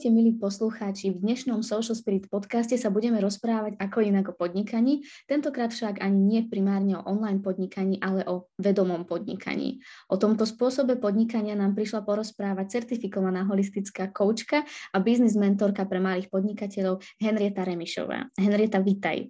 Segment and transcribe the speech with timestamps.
[0.00, 5.04] Ahojte milí poslucháči, v dnešnom Social Spirit podcaste sa budeme rozprávať ako inak o podnikaní,
[5.28, 9.84] tentokrát však ani nie primárne o online podnikaní, ale o vedomom podnikaní.
[10.08, 16.32] O tomto spôsobe podnikania nám prišla porozprávať certifikovaná holistická koučka a biznis mentorka pre malých
[16.32, 18.32] podnikateľov Henrieta Remišová.
[18.40, 19.28] Henrieta, vítaj.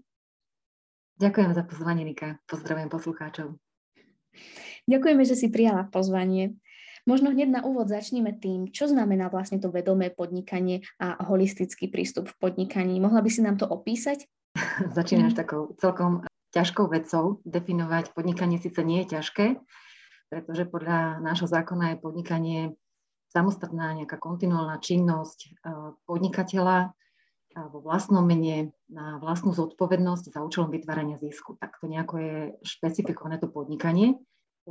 [1.19, 2.39] Ďakujem za pozvanie, Nika.
[2.47, 3.59] Pozdravujem poslucháčov.
[4.87, 6.55] Ďakujeme, že si prijala pozvanie.
[7.09, 12.29] Možno hneď na úvod začneme tým, čo znamená vlastne to vedomé podnikanie a holistický prístup
[12.29, 13.01] v podnikaní.
[13.01, 14.29] Mohla by si nám to opísať?
[14.99, 17.41] Začínaš takou celkom ťažkou vecou.
[17.47, 19.47] Definovať podnikanie síce nie je ťažké,
[20.29, 22.61] pretože podľa nášho zákona je podnikanie
[23.30, 25.49] samostatná nejaká kontinuálna činnosť e,
[26.02, 26.91] podnikateľa
[27.51, 31.59] vo vlastnom mene na vlastnú zodpovednosť za účelom vytvárania zisku.
[31.59, 34.15] Tak to nejako je špecifikované to podnikanie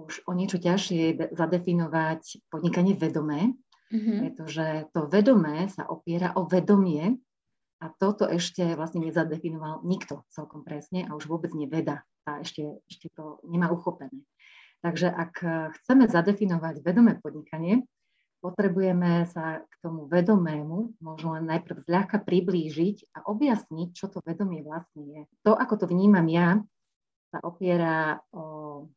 [0.05, 3.51] už o niečo ťažšie zadefinovať podnikanie vedomé,
[3.91, 4.17] mm-hmm.
[4.23, 7.19] pretože to vedomé sa opiera o vedomie
[7.79, 12.03] a toto ešte vlastne nezadefinoval nikto celkom presne a už vôbec neveda.
[12.27, 14.23] A ešte, ešte to nemá uchopené.
[14.79, 15.33] Takže ak
[15.81, 17.83] chceme zadefinovať vedomé podnikanie,
[18.39, 24.63] potrebujeme sa k tomu vedomému možno len najprv zľahka priblížiť a objasniť, čo to vedomie
[24.63, 25.21] vlastne je.
[25.43, 26.63] To, ako to vnímam ja,
[27.29, 28.87] sa opiera o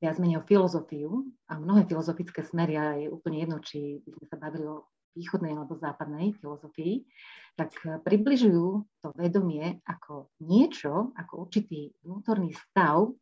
[0.00, 4.26] viac menej o filozofiu a mnohé filozofické smery, a je úplne jedno, či by sme
[4.26, 7.04] sa bavili o východnej alebo západnej filozofii,
[7.58, 7.74] tak
[8.06, 8.66] približujú
[9.04, 13.12] to vedomie ako niečo, ako určitý vnútorný stav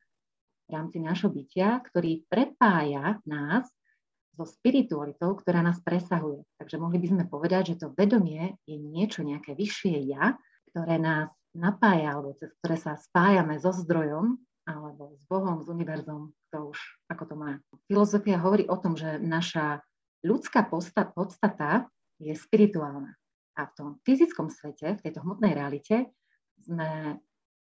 [0.68, 3.66] v rámci nášho bytia, ktorý prepája nás
[4.38, 6.46] so spiritualitou, ktorá nás presahuje.
[6.60, 10.38] Takže mohli by sme povedať, že to vedomie je niečo, nejaké vyššie ja,
[10.70, 14.38] ktoré nás napája, alebo cez ktoré sa spájame so zdrojom,
[14.68, 17.56] alebo s Bohom, s univerzom, to už ako to má.
[17.88, 19.80] Filozofia hovorí o tom, že naša
[20.20, 20.68] ľudská
[21.16, 21.88] podstata
[22.20, 23.16] je spirituálna.
[23.56, 26.12] A v tom fyzickom svete, v tejto hmotnej realite,
[26.62, 27.18] sme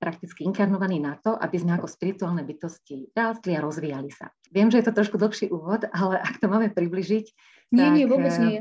[0.01, 4.33] prakticky inkarnovaní na to, aby sme ako spirituálne bytosti rástli a rozvíjali sa.
[4.49, 7.27] Viem, že je to trošku dlhší úvod, ale ak to máme približiť...
[7.71, 8.59] Nie, tak, nie, vôbec nie.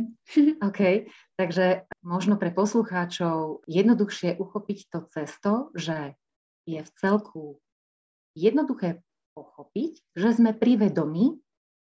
[0.59, 6.13] OK, takže možno pre poslucháčov jednoduchšie uchopiť to cesto, že
[6.67, 7.57] je v celku
[8.33, 9.01] jednoduché
[9.33, 11.37] pochopiť, že sme privedomí,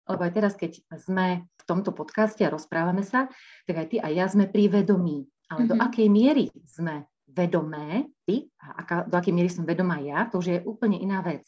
[0.08, 3.28] lebo aj teraz, keď sme v tomto podcaste a rozprávame sa,
[3.68, 5.28] tak aj ty a ja sme privedomí.
[5.48, 5.72] Ale mm-hmm.
[5.72, 5.84] do mhm.
[5.84, 10.46] akej miery sme vedomé, ty, a aká, do akej miery som vedomá ja, to už
[10.48, 11.44] je úplne iná vec.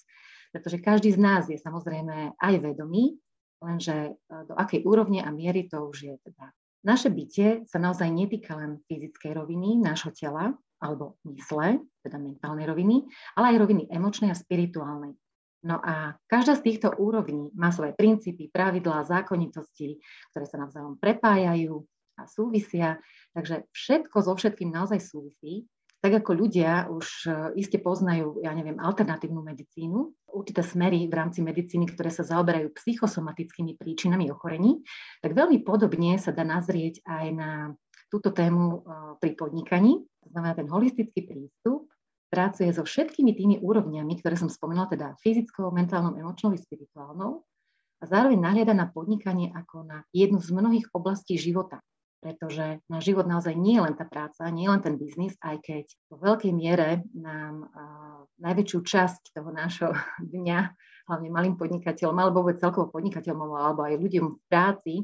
[0.52, 3.16] Pretože každý z nás je samozrejme aj vedomý,
[3.64, 4.12] lenže e,
[4.44, 6.52] do akej úrovne a miery to už je teda.
[6.80, 13.04] Naše bytie sa naozaj netýka len fyzickej roviny nášho tela, alebo mysle, teda mentálnej roviny,
[13.36, 15.12] ale aj roviny emočnej a spirituálnej.
[15.60, 20.00] No a každá z týchto úrovní má svoje princípy, pravidlá, zákonitosti,
[20.32, 21.84] ktoré sa navzájom prepájajú
[22.16, 22.96] a súvisia.
[23.36, 25.68] Takže všetko so všetkým naozaj súvisí.
[26.00, 31.44] Tak ako ľudia už e, iste poznajú, ja neviem, alternatívnu medicínu, určité smery v rámci
[31.44, 34.80] medicíny, ktoré sa zaoberajú psychosomatickými príčinami ochorení,
[35.20, 37.50] tak veľmi podobne sa dá nazrieť aj na
[38.08, 38.78] túto tému e,
[39.20, 40.00] pri podnikaní.
[40.24, 41.88] To znamená, ten holistický prístup
[42.30, 47.42] pracuje so všetkými tými úrovňami, ktoré som spomínala, teda fyzickou, mentálnou, emočnou, spirituálnou
[48.00, 51.82] a zároveň nahliada na podnikanie ako na jednu z mnohých oblastí života.
[52.20, 55.56] Pretože na život naozaj nie je len tá práca, nie je len ten biznis, aj
[55.64, 59.90] keď vo veľkej miere nám uh, najväčšiu časť toho nášho
[60.36, 60.58] dňa,
[61.08, 64.94] hlavne malým podnikateľom, alebo vôbec celkovo podnikateľom, alebo aj ľuďom v práci,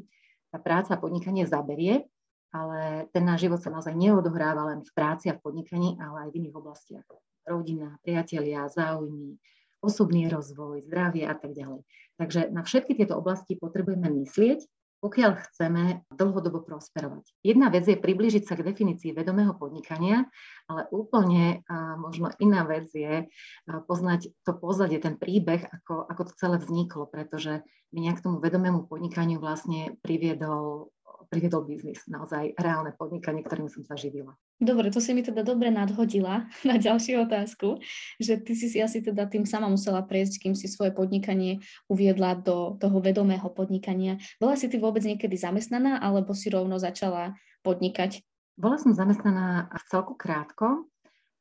[0.52, 2.06] tá práca a podnikanie zaberie,
[2.54, 6.30] ale ten náš život sa naozaj neodohráva len v práci a v podnikaní, ale aj
[6.32, 7.06] v iných oblastiach.
[7.46, 9.38] Rodina, priatelia, záujmy,
[9.78, 11.86] osobný rozvoj, zdravie a tak ďalej.
[12.16, 14.64] Takže na všetky tieto oblasti potrebujeme myslieť,
[15.04, 17.28] pokiaľ chceme dlhodobo prosperovať.
[17.44, 20.24] Jedna vec je priblížiť sa k definícii vedomého podnikania,
[20.66, 21.60] ale úplne
[22.00, 23.28] možno iná vec je
[23.68, 27.60] poznať to pozadie, ten príbeh, ako, ako to celé vzniklo, pretože
[27.92, 30.90] mňa k tomu vedomému podnikaniu vlastne priviedol
[31.28, 34.34] priviedol biznis, naozaj reálne podnikanie, ktorým som sa živila.
[34.56, 37.82] Dobre, to si mi teda dobre nadhodila na ďalšiu otázku,
[38.22, 41.60] že ty si si asi teda tým sama musela prejsť, kým si svoje podnikanie
[41.90, 44.16] uviedla do toho vedomého podnikania.
[44.38, 47.34] Bola si ty vôbec niekedy zamestnaná, alebo si rovno začala
[47.66, 48.22] podnikať?
[48.56, 50.88] Bola som zamestnaná v celku krátko,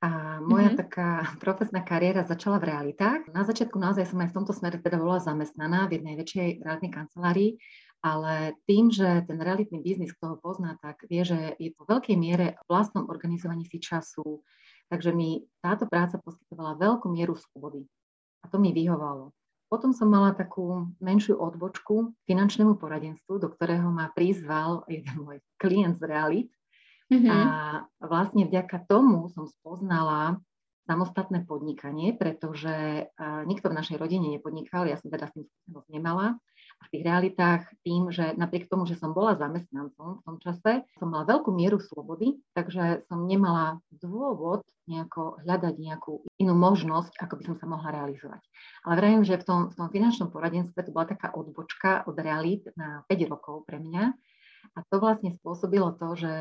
[0.03, 0.81] A moja mm-hmm.
[0.85, 1.09] taká
[1.43, 3.25] profesná kariéra začala v realitách.
[3.31, 6.93] Na začiatku naozaj som aj v tomto smere teda bola zamestnaná v jednej väčšej realitnej
[6.93, 7.51] kancelárii,
[8.05, 11.97] ale tým, že ten realitný biznis, kto ho pozná, tak vie, že je to v
[11.97, 14.45] veľkej miere vlastnom organizovaní si času.
[14.93, 17.89] Takže mi táto práca poskytovala veľkú mieru slobody.
[18.45, 19.33] A to mi vyhovalo.
[19.65, 25.97] Potom som mala takú menšiu odbočku finančnému poradenstvu, do ktorého ma prizval jeden môj klient
[25.97, 26.49] z realit,
[27.05, 27.29] Mm-hmm.
[27.29, 27.37] A
[28.01, 30.41] vlastne vďaka tomu som spoznala
[30.85, 33.09] samostatné podnikanie, pretože
[33.45, 36.37] nikto v našej rodine nepodnikal, ja som teda s tým skúsenosť nemala.
[36.79, 40.83] A v tých realitách tým, že napriek tomu, že som bola zamestnancom v tom čase,
[40.99, 47.33] som mala veľkú mieru slobody, takže som nemala dôvod nejako hľadať nejakú inú možnosť, ako
[47.41, 48.41] by som sa mohla realizovať.
[48.85, 52.69] Ale vravím, že v tom, v tom finančnom poradenstve to bola taká odbočka od realít
[52.77, 54.13] na 5 rokov pre mňa.
[54.75, 56.33] A to vlastne spôsobilo to, že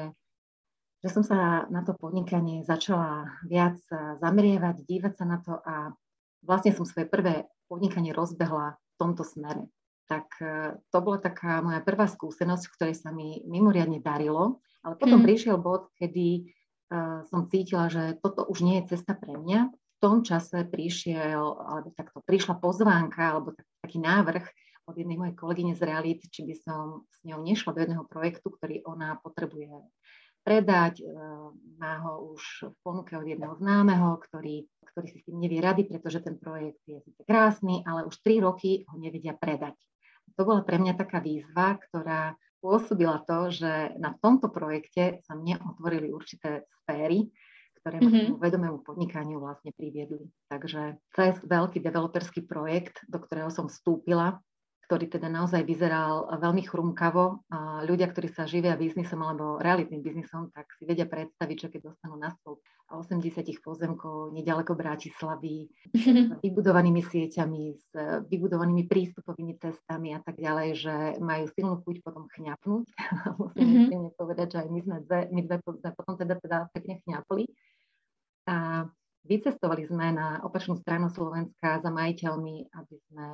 [1.04, 3.76] že som sa na to podnikanie začala viac
[4.25, 5.92] zamerievať, dívať sa na to a
[6.40, 9.69] vlastne som svoje prvé podnikanie rozbehla v tomto smere.
[10.04, 14.60] Tak e, to bola taká moja prvá skúsenosť, v ktorej sa mi mimoriadne darilo.
[14.84, 15.26] Ale potom mm.
[15.26, 16.44] prišiel bod, kedy
[16.92, 19.72] uh, som cítila, že toto už nie je cesta pre mňa.
[19.72, 24.44] V tom čase prišiel, alebo takto prišla pozvánka, alebo tak, taký návrh
[24.84, 28.52] od jednej mojej kolegyne z Realit, či by som s ňou nešla do jedného projektu,
[28.52, 29.72] ktorý ona potrebuje
[30.44, 31.00] predať.
[31.00, 31.04] E,
[31.80, 35.88] má ho už v ponuke od jedného známeho, ktorý, ktorý si s tým nevie rady,
[35.88, 39.74] pretože ten projekt je krásny, ale už tri roky ho nevedia predať.
[40.34, 45.60] To bola pre mňa taká výzva, ktorá pôsobila to, že na tomto projekte sa mne
[45.60, 47.28] otvorili určité sféry,
[47.84, 48.40] ktoré ma mm-hmm.
[48.40, 50.25] vedomému podnikaniu vlastne priviedli.
[50.48, 54.40] Takže cez veľký developerský projekt, do ktorého som vstúpila,
[54.84, 57.48] ktorý teda naozaj vyzeral veľmi chrumkavo.
[57.88, 62.20] Ľudia, ktorí sa živia biznisom alebo realitným biznisom, tak si vedia predstaviť, že keď dostanú
[62.20, 62.60] na stôl
[62.92, 67.88] 80 pozemkov nedaleko Bratislavy, s vybudovanými sieťami, s
[68.28, 72.84] vybudovanými prístupovými cestami a tak ďalej, že majú silnú chuť potom chňapnúť.
[73.40, 74.14] Musím mm-hmm.
[74.20, 75.56] povedať, že aj my sme dve, my dve
[75.96, 77.48] potom teda, teda pekne chňapli.
[78.44, 78.84] A
[79.25, 83.28] vycestovali sme na opačnú stranu Slovenska za majiteľmi, aby sme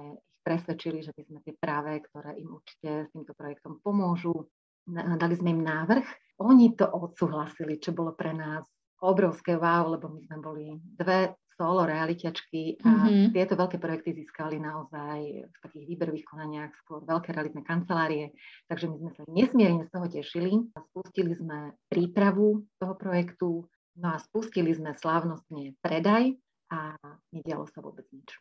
[0.50, 4.50] presvedčili, že by sme tie práve, ktoré im určite s týmto projektom pomôžu,
[4.90, 6.02] dali sme im návrh.
[6.42, 8.66] Oni to odsúhlasili, čo bolo pre nás
[8.98, 10.66] obrovské wow, lebo my sme boli
[10.98, 13.36] dve solo realitiačky a mm-hmm.
[13.36, 18.32] tieto veľké projekty získali naozaj v takých výberových konaniach skôr veľké realitné kancelárie.
[18.64, 20.56] Takže my sme sa nesmierne z toho tešili.
[20.72, 23.68] Spustili sme prípravu toho projektu,
[24.00, 26.32] no a spustili sme slávnostne predaj
[26.72, 26.96] a
[27.28, 28.40] nedialo sa vôbec nič.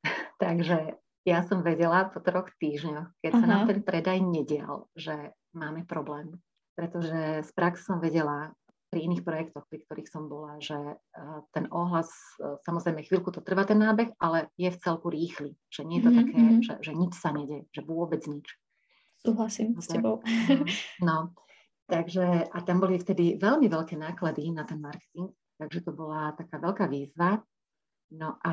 [0.42, 0.96] Takže
[1.28, 3.42] ja som vedela po troch týždňoch, keď uh-huh.
[3.44, 6.40] sa nám ten predaj nedial, že máme problém.
[6.78, 8.56] Pretože z prax som vedela
[8.90, 12.10] pri iných projektoch, pri ktorých som bola, že uh, ten ohlas,
[12.42, 15.54] uh, samozrejme chvíľku to trvá ten nábeh, ale je v celku rýchly.
[15.70, 16.20] Že nie je to mm-hmm.
[16.26, 16.60] také, mhm.
[16.64, 18.48] že, že nič sa nedie, že vôbec nič.
[19.20, 20.14] Súhlasím no, s tebou.
[20.24, 20.64] No,
[21.06, 21.16] no,
[21.86, 25.28] takže a tam boli vtedy veľmi veľké náklady na ten marketing,
[25.60, 27.44] takže to bola taká veľká výzva.
[28.10, 28.52] No a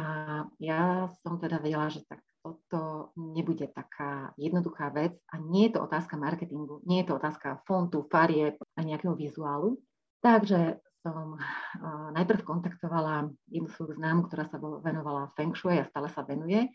[0.61, 5.83] ja som teda vedela, že tak toto nebude taká jednoduchá vec a nie je to
[5.83, 9.75] otázka marketingu, nie je to otázka fontu, farieb a nejakého vizuálu.
[10.23, 16.09] Takže som uh, najprv kontaktovala jednu svoju známu, ktorá sa venovala Feng Shui a stále
[16.11, 16.71] sa venuje.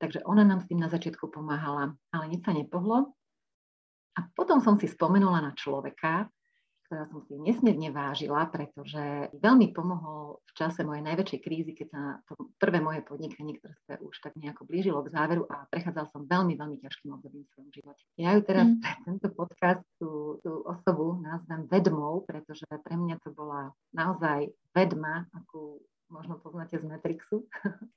[0.00, 3.12] Takže ona nám s tým na začiatku pomáhala, ale nič sa nepohlo.
[4.16, 6.26] A potom som si spomenula na človeka,
[6.90, 12.02] ktorá som si nesmierne vážila, pretože veľmi pomohol v čase mojej najväčšej krízy, keď sa
[12.26, 16.26] to prvé moje podnikanie, ktoré sa už tak nejako blížilo k záveru a prechádzal som
[16.26, 18.02] veľmi, veľmi ťažkým obdobím v svojom živote.
[18.18, 18.82] Ja ju teraz mm.
[18.82, 25.30] pre tento podcast, tú, tú osobu nazvem vedmou, pretože pre mňa to bola naozaj vedma,
[25.30, 25.78] akú
[26.10, 27.46] možno poznáte z Matrixu,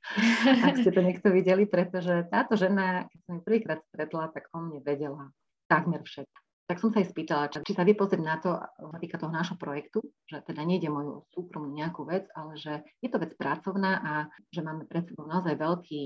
[0.69, 4.61] ak ste to niekto videli, pretože táto žena, keď som ju prvýkrát stretla, tak o
[4.61, 5.33] mne vedela
[5.65, 8.55] takmer všetko tak som sa aj spýtala, či sa vie pozrieť na to,
[9.03, 9.99] týka toho nášho projektu,
[10.31, 14.13] že teda nejde moju súkromnú nejakú vec, ale že je to vec pracovná a
[14.47, 16.01] že máme pred sebou naozaj veľký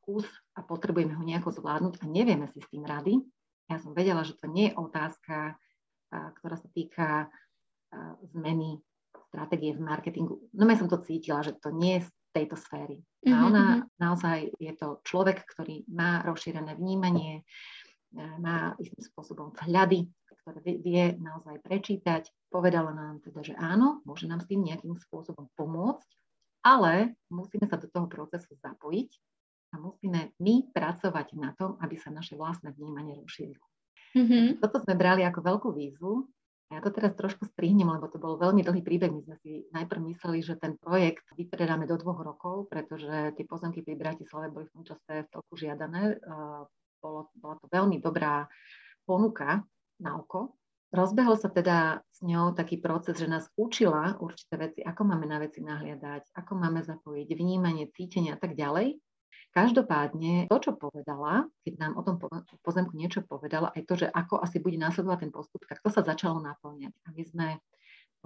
[0.00, 0.24] kus
[0.56, 3.20] a potrebujeme ho nejako zvládnuť a nevieme si s tým rady.
[3.68, 5.60] Ja som vedela, že to nie je otázka,
[6.08, 7.28] ktorá sa týka
[8.32, 8.80] zmeny
[9.28, 10.40] stratégie v marketingu.
[10.56, 13.04] No ja som to cítila, že to nie je z tejto sféry.
[13.28, 13.88] A mhm, ona mm-hmm.
[14.00, 17.44] naozaj je to človek, ktorý má rozšírené vnímanie,
[18.16, 20.08] má istým spôsobom vhľady,
[20.40, 22.32] ktoré vie naozaj prečítať.
[22.48, 26.08] Povedala nám teda, že áno, môže nám s tým nejakým spôsobom pomôcť,
[26.64, 29.10] ale musíme sa do toho procesu zapojiť
[29.72, 33.60] a musíme my pracovať na tom, aby sa naše vlastné vnímanie rozšírilo.
[34.16, 34.64] Mm-hmm.
[34.64, 36.24] Toto sme brali ako veľkú výzvu
[36.68, 39.08] A ja to teraz trošku strihnem, lebo to bol veľmi dlhý príbeh.
[39.08, 43.80] My sme si najprv mysleli, že ten projekt vypredáme do dvoch rokov, pretože tie pozemky
[43.80, 46.20] pri Bratislave boli v tom čase toku žiadané.
[46.98, 48.46] Bolo, bola to veľmi dobrá
[49.06, 49.62] ponuka
[50.02, 50.58] na oko.
[50.88, 55.36] Rozbehol sa teda s ňou taký proces, že nás učila určité veci, ako máme na
[55.36, 58.96] veci nahliadať, ako máme zapojiť vnímanie, cítenie a tak ďalej.
[59.52, 62.16] Každopádne to, čo povedala, keď nám o tom
[62.64, 66.04] pozemku niečo povedala, aj to, že ako asi bude následovať ten postup, tak to sa
[66.04, 66.92] začalo naplňať.
[67.04, 67.46] A my sme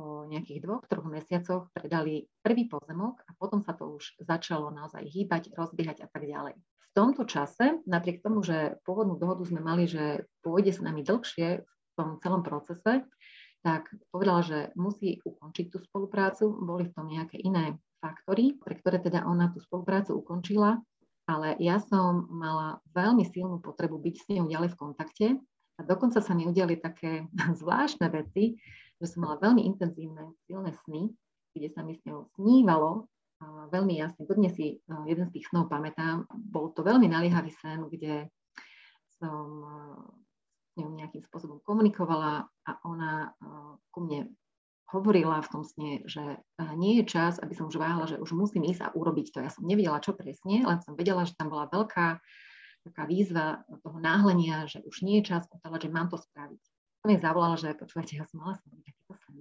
[0.02, 5.06] po nejakých dvoch, troch mesiacoch predali prvý pozemok a potom sa to už začalo naozaj
[5.06, 6.58] hýbať, rozbiehať a tak ďalej.
[6.58, 11.62] V tomto čase, napriek tomu, že pôvodnú dohodu sme mali, že pôjde s nami dlhšie
[11.62, 13.06] v tom celom procese,
[13.62, 16.50] tak povedala, že musí ukončiť tú spoluprácu.
[16.50, 20.82] Boli v tom nejaké iné faktory, pre ktoré teda ona tú spoluprácu ukončila
[21.30, 25.26] ale ja som mala veľmi silnú potrebu byť s ňou ďalej v kontakte
[25.78, 27.30] a dokonca sa mi udiali také
[27.60, 28.58] zvláštne veci,
[29.02, 31.10] že som mala veľmi intenzívne, silné sny,
[31.52, 33.10] kde sa mi s ňou snívalo
[33.42, 34.22] a veľmi jasne.
[34.24, 36.30] Dodnes si e, jeden z tých snov pamätám.
[36.30, 38.30] Bol to veľmi naliehavý sen, kde
[39.18, 39.74] som e,
[40.70, 43.50] s ňou nejakým spôsobom komunikovala a ona e,
[43.90, 44.30] ku mne
[44.94, 46.20] hovorila v tom sne, že
[46.76, 49.40] nie je čas, aby som už váhala, že už musím ísť a urobiť to.
[49.40, 52.20] Ja som nevedela, čo presne, len som vedela, že tam bola veľká
[52.84, 56.62] taká výzva toho náhlenia, že už nie je čas otáľať, že mám to spraviť.
[57.02, 59.36] Mi zavolala, že počúvajte, ja som mala som takýto sen.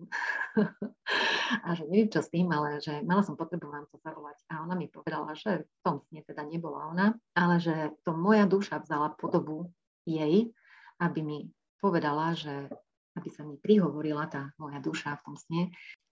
[1.66, 4.42] a že neviem, čo s tým, ale že mala som potrebu vám to zavolať.
[4.50, 8.50] A ona mi povedala, že v tom sne teda nebola ona, ale že to moja
[8.50, 9.70] duša vzala podobu
[10.10, 10.50] jej,
[10.98, 11.40] aby mi
[11.78, 12.66] povedala, že
[13.14, 15.62] aby sa mi prihovorila tá moja duša v tom sne,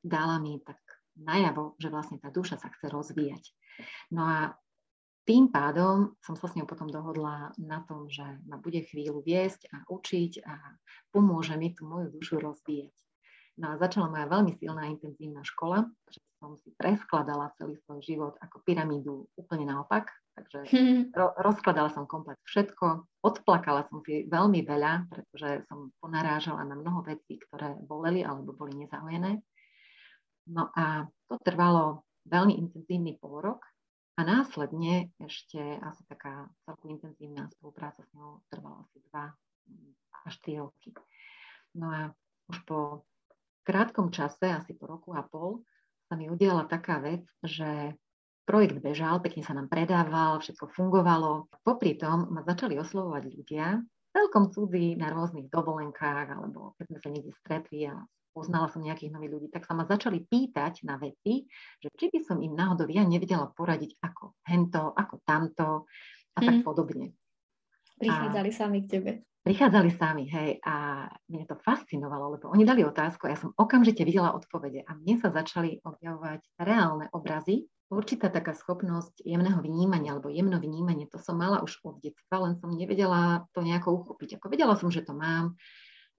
[0.05, 0.77] dala mi tak
[1.17, 3.43] najavo, že vlastne tá duša sa chce rozvíjať.
[4.13, 4.37] No a
[5.29, 9.69] tým pádom som sa s ňou potom dohodla na tom, že ma bude chvíľu viesť
[9.69, 10.53] a učiť a
[11.13, 12.89] pomôže mi tú moju dušu rozvíjať.
[13.62, 18.33] No a začala moja veľmi silná intenzívna škola, že som si preskladala celý svoj život
[18.41, 20.09] ako pyramídu úplne naopak,
[20.39, 20.59] Takže
[21.12, 27.03] ro- rozkladala som komplet všetko, odplakala som si veľmi veľa, pretože som ponarážala na mnoho
[27.03, 29.43] vecí, ktoré boleli alebo boli nezahojené.
[30.55, 33.67] No a to trvalo veľmi intenzívny pol rok
[34.19, 40.59] a následne ešte asi taká celku intenzívna spolupráca s ňou trvala asi 2 až 3
[40.59, 40.91] roky.
[41.79, 42.01] No a
[42.51, 43.07] už po
[43.63, 45.63] krátkom čase, asi po roku a pol,
[46.11, 47.95] sa mi udiala taká vec, že
[48.43, 51.47] projekt bežal, pekne sa nám predával, všetko fungovalo.
[51.63, 53.79] Popri tom ma začali oslovovať ľudia,
[54.11, 57.95] celkom cudzí na rôznych dovolenkách, alebo keď sme sa niekde stretli a
[58.31, 61.50] poznala som nejakých nových ľudí, tak sa ma začali pýtať na veci,
[61.81, 65.89] že či by som im náhodou ja nevedela poradiť ako hento, ako tamto
[66.36, 66.65] a tak mm.
[66.65, 67.13] podobne.
[68.00, 69.12] Prichádzali a sami k tebe.
[69.39, 74.03] Prichádzali sami, hej, a mne to fascinovalo, lebo oni dali otázku a ja som okamžite
[74.03, 80.29] videla odpovede a mne sa začali objavovať reálne obrazy určitá taká schopnosť jemného vnímania alebo
[80.29, 84.38] jemno vnímanie, to som mala už od detstva, len som nevedela to nejako uchopiť.
[84.38, 85.57] Ako vedela som, že to mám,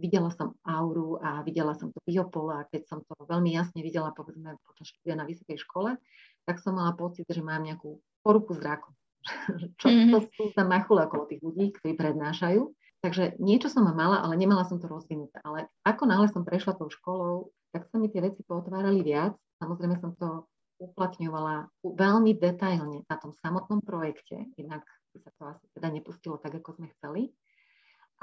[0.01, 4.11] videla som auru a videla som to biopole a keď som to veľmi jasne videla,
[4.17, 6.01] povedzme, počas štúdia na vysokej škole,
[6.49, 8.91] tak som mala pocit, že mám nejakú poruku zraku.
[9.81, 10.33] Čo to mhm.
[10.33, 12.73] sú za machule okolo tých ľudí, ktorí prednášajú.
[13.01, 15.41] Takže niečo som mala, ale nemala som to rozvinuté.
[15.41, 19.33] Ale ako náhle som prešla tou školou, tak sa mi tie veci pootvárali viac.
[19.57, 20.45] Samozrejme som to
[20.81, 24.81] uplatňovala veľmi detailne na tom samotnom projekte, inak
[25.13, 27.23] by sa to asi teda nepustilo tak, ako sme chceli.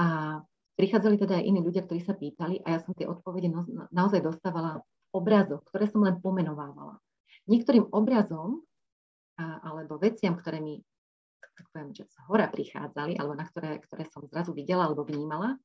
[0.01, 0.39] A
[0.77, 3.49] prichádzali teda aj iní ľudia, ktorí sa pýtali a ja som tie odpovede
[3.89, 4.85] naozaj dostávala v
[5.17, 7.01] obrazoch, ktoré som len pomenovávala.
[7.49, 8.61] Niektorým obrazom
[9.41, 10.79] alebo veciam, ktoré mi
[11.57, 15.57] tak poviem, že z hora prichádzali, alebo na ktoré, ktoré som zrazu videla alebo vnímala,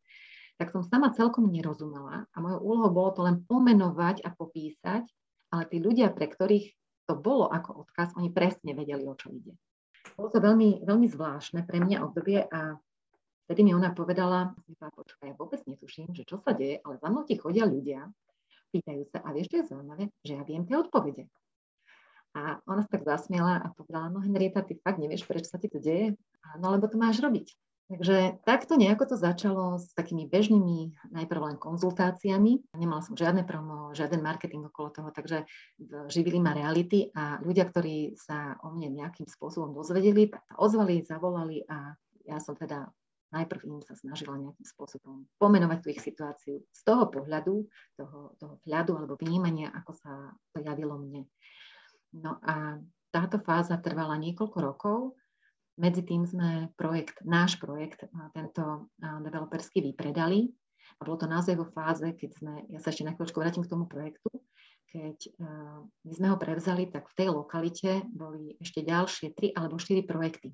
[0.57, 5.05] tak som sama celkom nerozumela a mojou úlohou bolo to len pomenovať a popísať,
[5.53, 6.73] ale tí ľudia, pre ktorých
[7.05, 9.53] to bolo ako odkaz, oni presne vedeli, o čo ide.
[10.17, 12.81] Bolo to veľmi, veľmi zvláštne pre mňa obdobie a
[13.53, 17.29] vtedy mi ona povedala, počkaj, ja vôbec netuším, že čo sa deje, ale za mnou
[17.29, 18.09] ti chodia ľudia,
[18.73, 21.29] pýtajú sa, a vieš, čo je zaujímavé, že ja viem tie odpovede.
[22.33, 25.69] A ona sa tak zasmiela a povedala, no Henrieta, ty fakt nevieš, prečo sa ti
[25.69, 26.17] to deje?
[26.57, 27.53] No lebo to máš robiť.
[27.93, 32.73] Takže takto nejako to začalo s takými bežnými najprv len konzultáciami.
[32.73, 35.45] Nemala som žiadne promo, žiaden marketing okolo toho, takže
[36.09, 41.05] živili ma reality a ľudia, ktorí sa o mne nejakým spôsobom dozvedeli, tak sa ozvali,
[41.05, 41.93] zavolali a
[42.25, 42.89] ja som teda
[43.33, 47.65] najprv im sa snažila nejakým spôsobom pomenovať tú ich situáciu z toho pohľadu,
[47.97, 51.25] toho, toho hľadu alebo vnímania, ako sa to javilo mne.
[52.13, 52.77] No a
[53.09, 54.99] táto fáza trvala niekoľko rokov
[55.81, 58.05] medzi tým sme projekt, náš projekt,
[58.37, 60.53] tento developerský vypredali
[61.01, 63.73] A bolo to naozaj vo fáze, keď sme, ja sa ešte na chvíľočku vrátim k
[63.73, 64.29] tomu projektu,
[64.93, 65.17] keď
[66.05, 70.53] my sme ho prevzali, tak v tej lokalite boli ešte ďalšie tri alebo štyri projekty.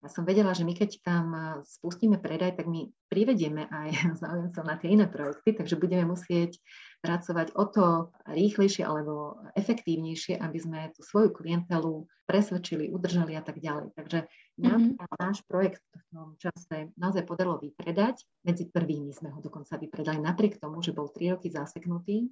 [0.00, 1.26] Ja som vedela, že my keď tam
[1.60, 3.88] spustíme predaj, tak my privedieme aj
[4.24, 6.56] záujemcov na tie iné projekty, takže budeme musieť
[7.04, 7.86] pracovať o to
[8.24, 13.92] rýchlejšie alebo efektívnejšie, aby sme tú svoju klientelu presvedčili, udržali a tak ďalej.
[13.92, 14.18] Takže
[14.64, 15.20] nám mm-hmm.
[15.20, 18.24] náš projekt v tom čase naozaj podarilo vypredať.
[18.44, 22.28] Medzi prvými sme ho dokonca vypredali, napriek tomu, že bol 3 roky zaseknutý.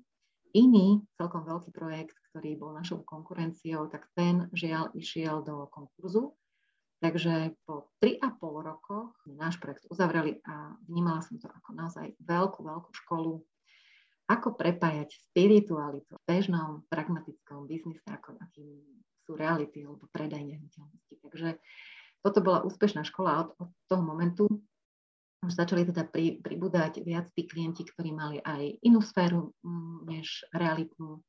[0.56, 6.32] Iný celkom veľký projekt, ktorý bol našou konkurenciou, tak ten žiaľ išiel do konkurzu
[6.98, 12.90] Takže po 3,5 rokoch náš projekt uzavreli a vnímala som to ako naozaj veľkú, veľkú
[13.06, 13.38] školu,
[14.26, 18.82] ako prepájať spiritualitu v bežnom pragmatickom biznise, ako akým
[19.22, 21.14] sú reality alebo predaj nehnuteľnosti.
[21.22, 21.48] Takže
[22.26, 24.50] toto bola úspešná škola od, od toho momentu
[25.38, 30.42] už začali teda pri, pribúdať viac tí klienti, ktorí mali aj inú sféru mm, než
[30.50, 31.22] realitnú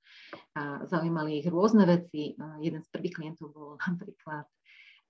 [0.57, 2.33] a zaujímali ich rôzne veci.
[2.57, 4.49] Jeden z prvých klientov bol napríklad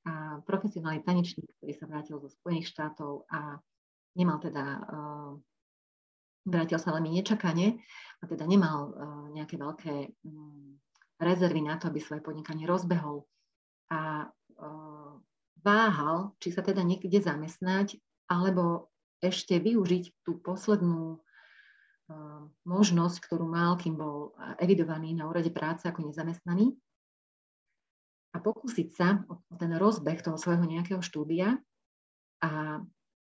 [0.08, 3.60] a profesionálny tanečník, ktorý sa vrátil zo Spojených štátov a
[4.16, 5.32] nemal teda, uh,
[6.48, 7.80] vrátil sa veľmi nečakane
[8.20, 10.80] a teda nemal uh, nejaké veľké um,
[11.20, 13.28] rezervy na to, aby svoje podnikanie rozbehol
[13.92, 15.14] a uh,
[15.60, 18.00] váhal, či sa teda niekde zamestnať,
[18.32, 18.88] alebo
[19.20, 21.20] ešte využiť tú poslednú
[22.66, 26.74] možnosť, ktorú mal, kým bol evidovaný na úrade práce ako nezamestnaný
[28.30, 31.58] a pokúsiť sa o ten rozbeh toho svojho nejakého štúdia.
[32.40, 32.80] A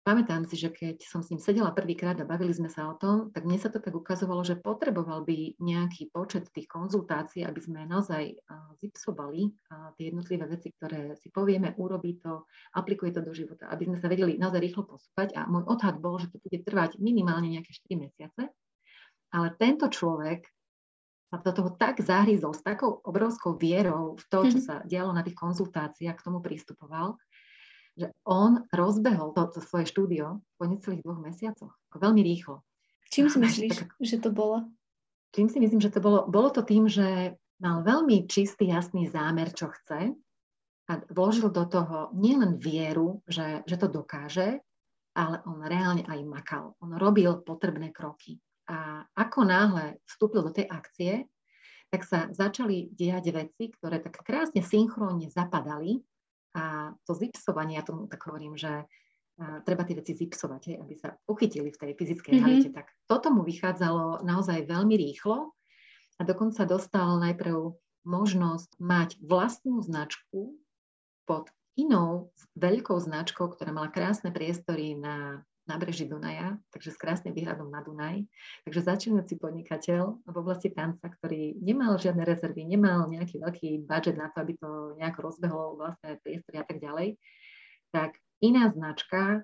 [0.07, 3.35] pamätám si, že keď som s ním sedela prvýkrát a bavili sme sa o tom,
[3.35, 7.91] tak mne sa to tak ukazovalo, že potreboval by nejaký počet tých konzultácií, aby sme
[7.91, 8.39] naozaj
[8.79, 9.51] zipsovali
[9.99, 12.47] tie jednotlivé veci, ktoré si povieme, urobí to,
[12.79, 15.35] aplikuje to do života, aby sme sa vedeli naozaj rýchlo posúvať.
[15.35, 18.43] A môj odhad bol, že to bude trvať minimálne nejaké 4 mesiace.
[19.35, 20.47] Ale tento človek
[21.27, 24.65] sa do toho tak zahryzol s takou obrovskou vierou v to, čo mhm.
[24.65, 27.19] sa dialo na tých konzultáciách, k tomu prístupoval,
[27.97, 32.63] že on rozbehol to, to svoje štúdio po necelých dvoch mesiacoch, veľmi rýchlo.
[33.09, 34.69] Čím si myslíš, tak, že to bolo?
[35.35, 36.29] Čím si myslím, že to bolo?
[36.29, 40.13] Bolo to tým, že mal veľmi čistý, jasný zámer, čo chce
[40.87, 44.63] a vložil do toho nielen vieru, že, že to dokáže,
[45.17, 46.77] ale on reálne aj makal.
[46.79, 48.39] On robil potrebné kroky.
[48.67, 51.31] A ako náhle vstúpil do tej akcie,
[51.87, 56.03] tak sa začali diať veci, ktoré tak krásne synchrónne zapadali
[56.57, 58.89] a to zipsovanie, ja tomu tak hovorím, že
[59.37, 62.47] treba tie veci zipsovať, hej, aby sa uchytili v tej fyzickej mm-hmm.
[62.49, 62.71] realite.
[62.73, 65.53] Tak toto mu vychádzalo naozaj veľmi rýchlo
[66.17, 67.77] a dokonca dostal najprv
[68.09, 70.57] možnosť mať vlastnú značku
[71.29, 77.69] pod inou veľkou značkou, ktorá mala krásne priestory na nábreží Dunaja, takže s krásnym výhľadom
[77.69, 78.23] na Dunaj.
[78.67, 84.31] Takže začínajúci podnikateľ v oblasti tanca, ktorý nemal žiadne rezervy, nemal nejaký veľký budget na
[84.31, 87.19] to, aby to nejako rozbehlo vlastné priestory a tak ďalej,
[87.91, 89.43] tak iná značka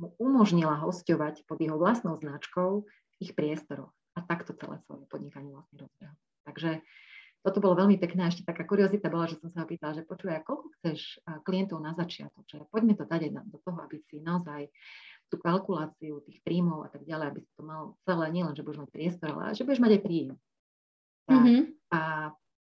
[0.00, 3.92] mu umožnila hostovať pod jeho vlastnou značkou v ich priestoroch.
[4.18, 6.16] A takto celé svoje podnikanie vlastne rozbehol.
[6.44, 6.82] Takže
[7.40, 8.28] toto bolo veľmi pekné.
[8.28, 12.44] Ešte taká kuriozita bola, že som sa opýtala, že počúvaj, koľko chceš klientov na začiatok,
[12.44, 14.68] že poďme to dať do toho, aby si naozaj
[15.30, 18.82] tú kalkuláciu tých príjmov a tak ďalej, aby si to mal celé, nielen, že budeš
[18.84, 20.30] mať priestor, ale že budeš mať aj príjem.
[21.30, 21.62] Tak, mm-hmm.
[21.94, 22.00] A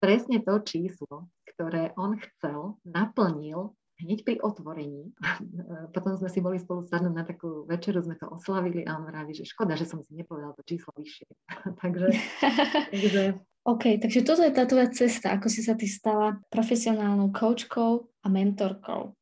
[0.01, 5.15] presne to číslo, ktoré on chcel, naplnil hneď pri otvorení.
[5.95, 9.31] Potom sme si boli spolu sadnúť na takú večeru, sme to oslavili a on vraví,
[9.31, 11.27] že škoda, že som si nepovedal to číslo vyššie.
[11.81, 12.07] takže,
[12.93, 13.23] takže...
[13.65, 18.27] OK, takže toto je tá tvoja cesta, ako si sa ty stala profesionálnou koučkou a
[18.29, 19.17] mentorkou.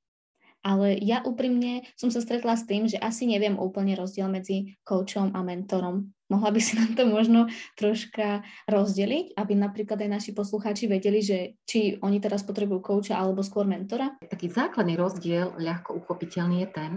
[0.64, 5.36] Ale ja úprimne som sa stretla s tým, že asi neviem úplne rozdiel medzi coachom
[5.36, 6.16] a mentorom.
[6.32, 11.60] Mohla by si nám to možno troška rozdeliť, aby napríklad aj naši poslucháči vedeli, že
[11.68, 14.16] či oni teraz potrebujú coacha alebo skôr mentora?
[14.24, 16.92] Taký základný rozdiel, ľahko uchopiteľný je ten,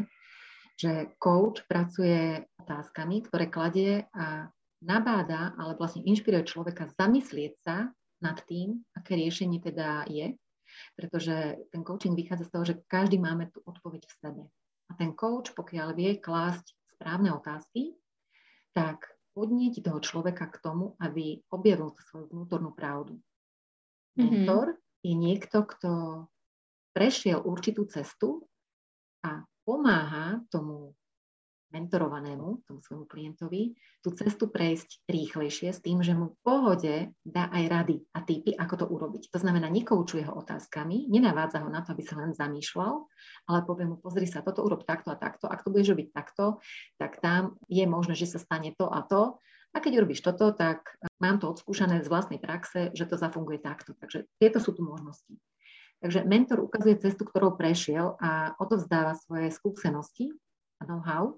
[0.79, 4.47] že coach pracuje otázkami, ktoré kladie a
[4.85, 7.91] nabáda, ale vlastne inšpiruje človeka zamyslieť sa
[8.23, 10.37] nad tým, aké riešenie teda je
[10.97, 14.43] pretože ten coaching vychádza z toho, že každý máme tú odpoveď v sebe.
[14.87, 17.99] A ten coach, pokiaľ vie klásť správne otázky,
[18.73, 23.21] tak podnieti toho človeka k tomu, aby objavil svoju vnútornú pravdu.
[24.17, 24.49] Mm-hmm.
[24.49, 24.67] Mentor
[25.05, 25.93] je niekto, kto
[26.97, 28.49] prešiel určitú cestu
[29.21, 30.97] a pomáha tomu
[31.77, 37.53] mentorovanému, tomu svojmu klientovi, tú cestu prejsť rýchlejšie s tým, že mu v pohode dá
[37.53, 39.29] aj rady a typy, ako to urobiť.
[39.29, 43.05] To znamená, nekoučuje ho otázkami, nenavádza ho na to, aby sa len zamýšľal,
[43.53, 46.65] ale povie mu, pozri sa, toto urob takto a takto, ak to budeš robiť takto,
[46.97, 49.37] tak tam je možné, že sa stane to a to.
[49.77, 53.93] A keď urobíš toto, tak mám to odskúšané z vlastnej praxe, že to zafunguje takto.
[53.93, 55.37] Takže tieto sú tu možnosti.
[56.01, 60.33] Takže mentor ukazuje cestu, ktorou prešiel a odovzdáva svoje skúsenosti
[60.81, 61.37] a know-how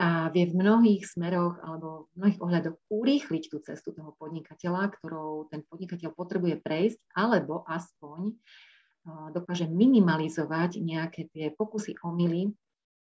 [0.00, 5.52] a vie v mnohých smeroch alebo v mnohých ohľadoch urýchliť tú cestu toho podnikateľa, ktorou
[5.52, 8.34] ten podnikateľ potrebuje prejsť, alebo aspoň
[9.34, 12.50] dokáže minimalizovať nejaké tie pokusy omily,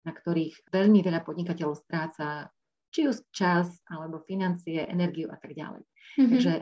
[0.02, 2.50] na ktorých veľmi veľa podnikateľov stráca
[2.92, 5.86] či už čas, alebo financie, energiu a tak ďalej.
[5.86, 6.28] Mm-hmm.
[6.28, 6.54] Takže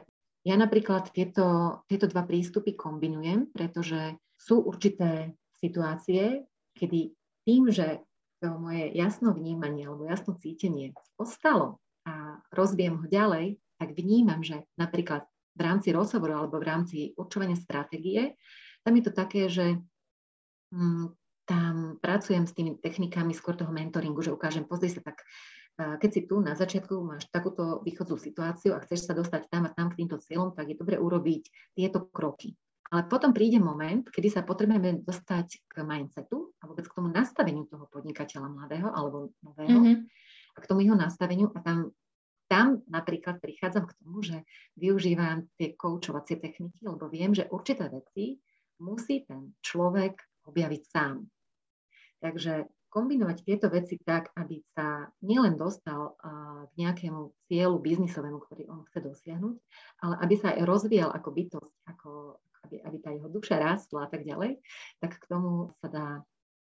[0.45, 6.45] ja napríklad tieto, tieto dva prístupy kombinujem, pretože sú určité situácie,
[6.77, 7.11] kedy
[7.43, 8.05] tým, že
[8.39, 14.63] to moje jasno vnímanie alebo jasno cítenie ostalo a rozviem ho ďalej, tak vnímam, že
[14.79, 18.39] napríklad v rámci rozhovoru alebo v rámci určovania stratégie,
[18.83, 19.75] tam je to také, že
[20.71, 21.11] hm,
[21.49, 25.25] tam pracujem s tými technikami skôr toho mentoringu, že ukážem, pozri sa tak,
[25.79, 29.73] keď si tu na začiatku máš takúto východzú situáciu a chceš sa dostať tam a
[29.73, 32.53] tam k týmto cieľom, tak je dobre urobiť tieto kroky.
[32.89, 37.69] Ale potom príde moment, kedy sa potrebujeme dostať k mindsetu a vôbec k tomu nastaveniu
[37.69, 39.97] toho podnikateľa mladého alebo nového mm-hmm.
[40.53, 41.93] a k tomu jeho nastaveniu a tam,
[42.49, 44.41] tam napríklad prichádzam k tomu, že
[44.73, 48.41] využívam tie koučovacie techniky, lebo viem, že určité veci
[48.81, 50.17] musí ten človek
[50.49, 51.29] objaviť sám.
[52.25, 56.17] Takže kombinovať tieto veci tak, aby sa nielen dostal
[56.65, 59.55] k nejakému cieľu biznisovému, ktorý on chce dosiahnuť,
[60.01, 62.09] ale aby sa aj rozvíjal ako bytosť, ako,
[62.69, 64.61] aby, aby tá jeho duša rástla a tak ďalej,
[65.01, 66.07] tak k tomu sa dá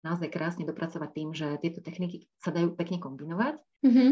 [0.06, 3.58] naozaj krásne dopracovať tým, že tieto techniky sa dajú pekne kombinovať.
[3.82, 4.12] Mm-hmm.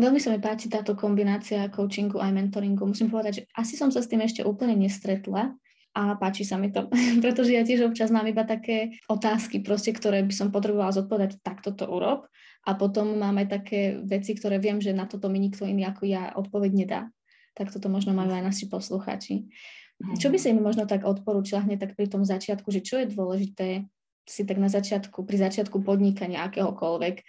[0.00, 2.82] Veľmi sa mi páči táto kombinácia coachingu aj mentoringu.
[2.82, 5.54] Musím povedať, že asi som sa s tým ešte úplne nestretla
[5.94, 6.90] a páči sa mi to,
[7.24, 11.70] pretože ja tiež občas mám iba také otázky, proste, ktoré by som potrebovala zodpovedať, takto
[11.70, 12.26] to urob.
[12.66, 16.34] A potom máme také veci, ktoré viem, že na toto mi nikto iný ako ja
[16.34, 17.00] odpoveď nedá.
[17.54, 19.46] Tak toto možno majú aj naši posluchači.
[19.96, 23.08] Čo by si im možno tak odporúčila hneď tak pri tom začiatku, že čo je
[23.08, 23.88] dôležité
[24.26, 27.24] si tak na začiatku, pri začiatku podnikania akéhokoľvek e,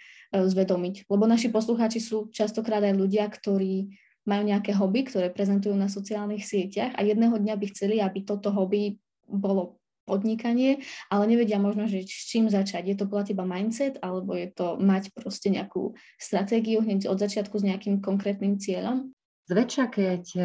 [0.50, 1.06] zvedomiť.
[1.06, 3.94] Lebo naši poslucháči sú častokrát aj ľudia, ktorí
[4.26, 8.50] majú nejaké hobby, ktoré prezentujú na sociálnych sieťach a jedného dňa by chceli, aby toto
[8.50, 10.80] hobby bolo podnikanie,
[11.12, 12.92] ale nevedia možno, že s čím začať.
[12.92, 17.60] Je to podľa teba mindset, alebo je to mať proste nejakú stratégiu hneď od začiatku
[17.60, 19.12] s nejakým konkrétnym cieľom?
[19.48, 20.44] Zväčša, keď uh,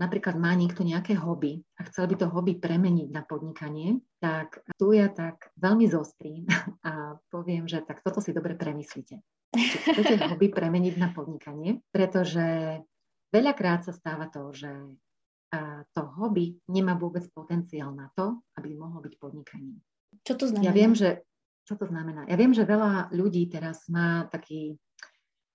[0.00, 4.96] napríklad má niekto nejaké hobby a chcel by to hobby premeniť na podnikanie, tak tu
[4.96, 6.48] ja tak veľmi zostrím
[6.88, 9.20] a poviem, že tak toto si dobre premyslíte.
[9.52, 12.80] Či chcete hobby premeniť na podnikanie, pretože
[13.28, 19.04] veľakrát sa stáva to, že uh, to hobby nemá vôbec potenciál na to, aby mohlo
[19.04, 19.76] byť podnikaním.
[20.24, 20.72] Čo to znamená?
[20.72, 21.20] Ja viem, že,
[21.68, 22.24] čo to znamená?
[22.32, 24.80] Ja viem, že veľa ľudí teraz má taký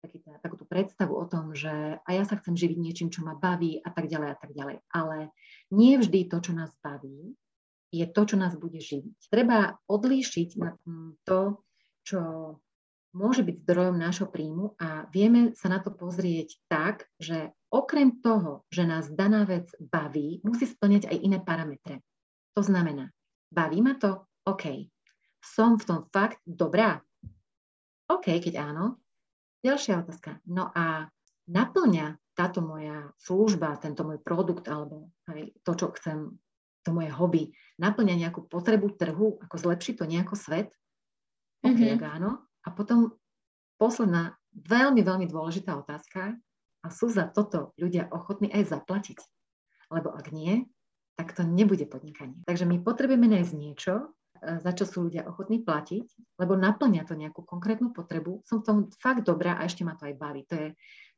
[0.06, 3.34] taký, takú tú predstavu o tom, že a ja sa chcem živiť niečím, čo ma
[3.34, 4.78] baví a tak ďalej a tak ďalej.
[4.94, 5.34] Ale
[5.74, 7.34] nie vždy to, čo nás baví,
[7.90, 9.32] je to, čo nás bude živiť.
[9.34, 10.78] Treba odlíšiť na
[11.26, 11.66] to,
[12.06, 12.22] čo
[13.16, 18.68] môže byť zdrojom nášho príjmu a vieme sa na to pozrieť tak, že okrem toho,
[18.68, 22.04] že nás daná vec baví, musí splňať aj iné parametre.
[22.60, 23.08] To znamená,
[23.48, 24.28] baví ma to?
[24.44, 24.92] OK.
[25.40, 27.00] Som v tom fakt dobrá?
[28.12, 29.00] OK, keď áno,
[29.66, 30.38] Ďalšia otázka.
[30.46, 31.10] No a
[31.50, 36.38] naplňa táto moja služba, tento môj produkt alebo aj to, čo chcem,
[36.86, 37.50] to moje hobby,
[37.82, 40.70] naplňa nejakú potrebu trhu, ako zlepšiť to nejako svet?
[41.66, 42.06] OK, mm-hmm.
[42.06, 42.46] áno.
[42.62, 43.18] A potom
[43.82, 46.38] posledná, veľmi, veľmi dôležitá otázka.
[46.86, 49.18] A sú za toto ľudia ochotní aj zaplatiť?
[49.90, 50.70] Lebo ak nie,
[51.18, 52.38] tak to nebude podnikanie.
[52.46, 57.42] Takže my potrebujeme nájsť niečo, za čo sú ľudia ochotní platiť, lebo naplňa to nejakú
[57.48, 58.44] konkrétnu potrebu.
[58.44, 60.44] Som v tom fakt dobrá a ešte ma to aj baví.
[60.52, 60.70] To je,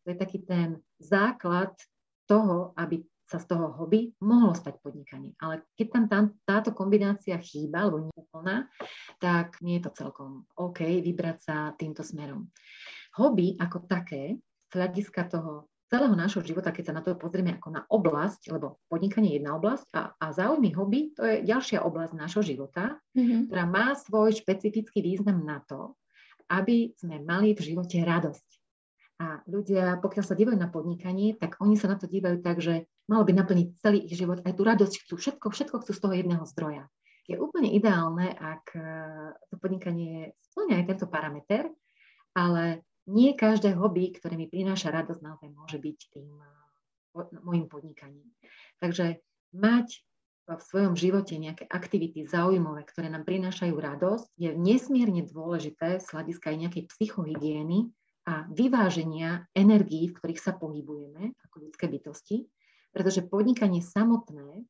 [0.05, 1.73] to je taký ten základ
[2.29, 5.35] toho, aby sa z toho hobby mohlo stať podnikanie.
[5.43, 8.11] Ale keď tam tá, táto kombinácia chýba, alebo nie
[9.19, 12.47] tak nie je to celkom OK vybrať sa týmto smerom.
[13.19, 17.69] Hobby ako také, z hľadiska toho celého nášho života, keď sa na to pozrieme ako
[17.71, 22.13] na oblasť, lebo podnikanie je jedna oblasť a, a záujmy hobby to je ďalšia oblasť
[22.13, 23.47] nášho života, mm-hmm.
[23.47, 25.95] ktorá má svoj špecifický význam na to,
[26.51, 28.47] aby sme mali v živote radosť.
[29.17, 32.85] A ľudia, pokiaľ sa dívajú na podnikanie, tak oni sa na to dívajú tak, že
[33.09, 36.13] malo by naplniť celý ich život, aj tú radosť chcú, všetko, všetko chcú z toho
[36.13, 36.85] jedného zdroja.
[37.25, 38.83] Je úplne ideálne, ak eh,
[39.49, 41.67] to podnikanie splňa aj tento parameter,
[42.37, 46.27] ale nie každé hobby, ktoré mi prináša radosť, naozaj môže byť tým
[47.41, 48.27] môjim podnikaním.
[48.77, 49.23] Takže
[49.55, 50.05] mať
[50.47, 56.55] v svojom živote nejaké aktivity zaujímavé, ktoré nám prinášajú radosť, je nesmierne dôležité z hľadiska
[56.55, 57.91] aj nejakej psychohygieny
[58.27, 62.47] a vyváženia energií, v ktorých sa pohybujeme ako ľudské bytosti,
[62.95, 64.63] pretože podnikanie samotné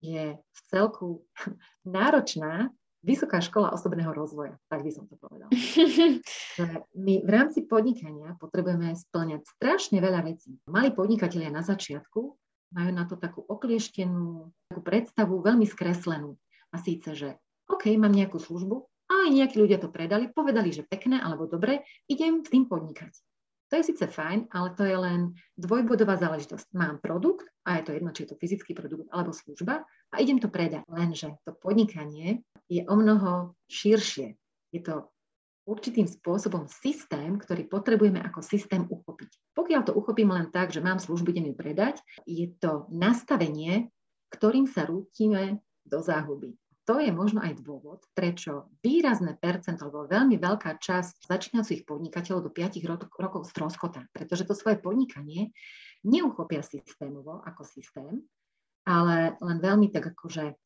[0.00, 1.28] je v celku
[1.84, 5.48] náročná vysoká škola osobného rozvoja, tak by som to povedala.
[7.06, 10.56] My v rámci podnikania potrebujeme splňať strašne veľa vecí.
[10.68, 12.20] Mali podnikatelia na začiatku
[12.70, 16.38] majú na to takú oklieštenú takú predstavu, veľmi skreslenú.
[16.70, 17.28] A síce, že
[17.66, 21.82] OK, mám nejakú službu, a aj nejakí ľudia to predali, povedali, že pekné alebo dobre,
[22.06, 23.10] idem s tým podnikať.
[23.70, 25.20] To je síce fajn, ale to je len
[25.54, 26.74] dvojbodová záležitosť.
[26.74, 30.42] Mám produkt, a je to jedno, či je to fyzický produkt alebo služba, a idem
[30.42, 30.82] to predať.
[30.90, 34.34] Lenže to podnikanie je o mnoho širšie.
[34.74, 35.06] Je to
[35.70, 39.54] určitým spôsobom systém, ktorý potrebujeme ako systém uchopiť.
[39.54, 43.86] Pokiaľ to uchopím len tak, že mám službu, idem ju predať, je to nastavenie,
[44.34, 46.58] ktorým sa rútime do záhuby
[46.90, 52.50] to je možno aj dôvod, prečo výrazné percento, alebo veľmi veľká časť začínajúcich podnikateľov do
[52.50, 55.54] 5 rokov, rokov stroskota, pretože to svoje podnikanie
[56.02, 58.26] neuchopia systémovo ako systém,
[58.82, 60.58] ale len veľmi tak akože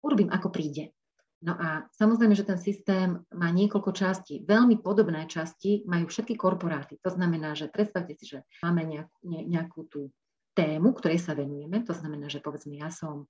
[0.00, 0.96] urobím ako príde.
[1.44, 4.40] No a samozrejme, že ten systém má niekoľko častí.
[4.48, 6.96] Veľmi podobné časti majú všetky korporáty.
[7.04, 10.08] To znamená, že predstavte si, že máme nejakú, nejakú tú
[10.56, 11.84] tému, ktorej sa venujeme.
[11.84, 13.28] To znamená, že povedzme, ja som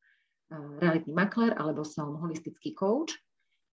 [0.53, 3.15] realitný makler alebo som holistický coach.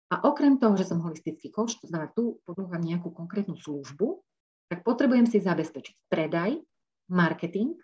[0.08, 4.24] A okrem toho, že som holistický coach, to znamená, tu ponúkam nejakú konkrétnu službu,
[4.72, 6.56] tak potrebujem si zabezpečiť predaj,
[7.12, 7.76] marketing,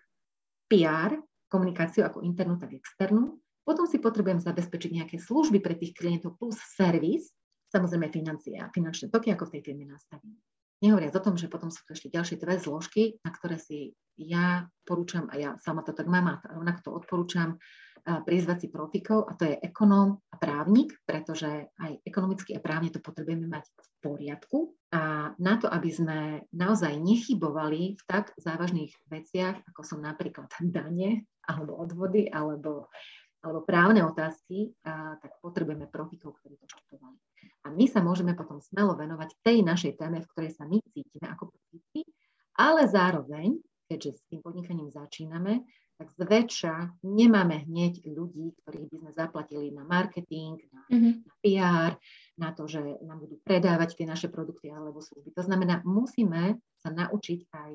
[0.65, 1.17] PR,
[1.49, 3.37] komunikáciu ako internú, tak externú.
[3.65, 7.29] Potom si potrebujem zabezpečiť nejaké služby pre tých klientov plus servis,
[7.73, 10.37] samozrejme financie a finančné toky, ako v tej firme nastavím.
[10.85, 14.69] Nehovoriac o tom, že potom sú tu ešte ďalšie dve zložky, na ktoré si ja
[14.85, 17.57] porúčam, a ja sama to tak mám a rovnako to odporúčam,
[18.05, 23.01] prizvať si profikov a to je ekonóm a právnik, pretože aj ekonomicky a právne to
[23.01, 24.57] potrebujeme mať v poriadku.
[24.93, 26.19] A na to, aby sme
[26.53, 32.93] naozaj nechybovali v tak závažných veciach, ako sú napríklad dane alebo odvody alebo,
[33.41, 37.17] alebo právne otázky, a, tak potrebujeme profikov, ktorí to študovali.
[37.65, 41.25] A my sa môžeme potom smelo venovať tej našej téme, v ktorej sa my cítime
[41.25, 42.05] ako profíci,
[42.53, 43.57] ale zároveň,
[43.89, 45.65] keďže s tým podnikaním začíname,
[45.95, 51.13] tak zväčša nemáme hneď ľudí, ktorých by sme zaplatili na marketing, na, mm-hmm.
[51.23, 51.91] na PR,
[52.35, 55.31] na to, že nám budú predávať tie naše produkty alebo služby.
[55.39, 57.71] To znamená, musíme sa naučiť aj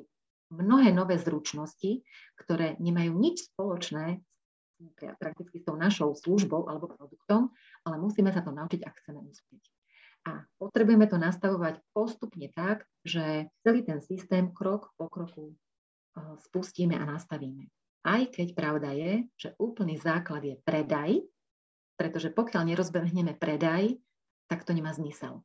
[0.52, 2.04] mnohé nové zručnosti,
[2.36, 4.20] ktoré nemajú nič spoločné
[5.20, 7.52] prakticky s tou našou službou alebo produktom,
[7.84, 9.64] ale musíme sa to naučiť, ak chceme uspieť.
[10.28, 16.96] A potrebujeme to nastavovať postupne tak, že celý ten systém krok po kroku eh, spustíme
[16.96, 17.68] a nastavíme.
[18.00, 21.20] Aj keď pravda je, že úplný základ je predaj,
[22.00, 24.00] pretože pokiaľ nerozbehneme predaj,
[24.48, 25.44] tak to nemá zmysel.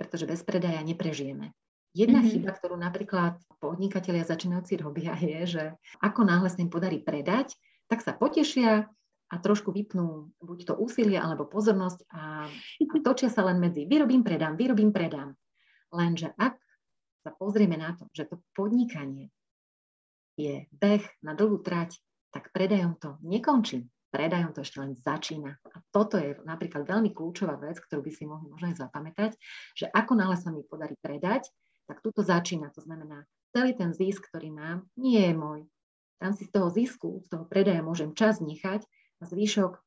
[0.00, 1.52] Pretože bez predaja neprežijeme.
[1.92, 2.32] Jedna mm-hmm.
[2.40, 5.64] chyba, ktorú napríklad podnikatelia začínajúci robia, je, že
[6.00, 7.52] ako náhle sa im podarí predať,
[7.90, 8.88] tak sa potešia
[9.30, 14.24] a trošku vypnú buď to úsilie alebo pozornosť a, a točia sa len medzi vyrobím,
[14.24, 15.36] predám, vyrobím, predám.
[15.90, 16.56] Lenže ak
[17.26, 19.28] sa pozrieme na to, že to podnikanie
[20.40, 22.00] je beh na dlhú trať,
[22.32, 23.84] tak predajom to nekončí.
[24.10, 25.54] Predajom to ešte len začína.
[25.54, 29.30] A toto je napríklad veľmi kľúčová vec, ktorú by si mohli možno aj zapamätať,
[29.78, 31.46] že ako náhle sa mi podarí predať,
[31.86, 32.74] tak tuto začína.
[32.74, 33.22] To znamená,
[33.54, 35.60] celý ten zisk, ktorý mám, nie je môj.
[36.18, 38.82] Tam si z toho zisku, z toho predaja môžem čas nechať
[39.20, 39.78] a zvyšok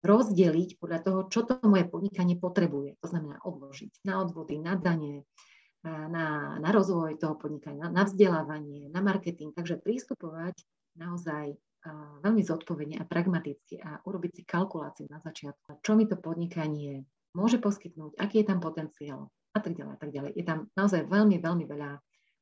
[0.00, 2.96] rozdeliť podľa toho, čo to moje podnikanie potrebuje.
[3.04, 5.28] To znamená odložiť na odvody, na dane,
[5.84, 9.56] na, na rozvoj toho podnikania, na, vzdelávanie, na marketing.
[9.56, 10.60] Takže prístupovať
[10.96, 11.56] naozaj
[12.20, 17.56] veľmi zodpovedne a pragmaticky a urobiť si kalkuláciu na začiatku, čo mi to podnikanie môže
[17.62, 20.30] poskytnúť, aký je tam potenciál a tak ďalej a tak ďalej.
[20.36, 21.98] Je tam naozaj veľmi, veľmi veľa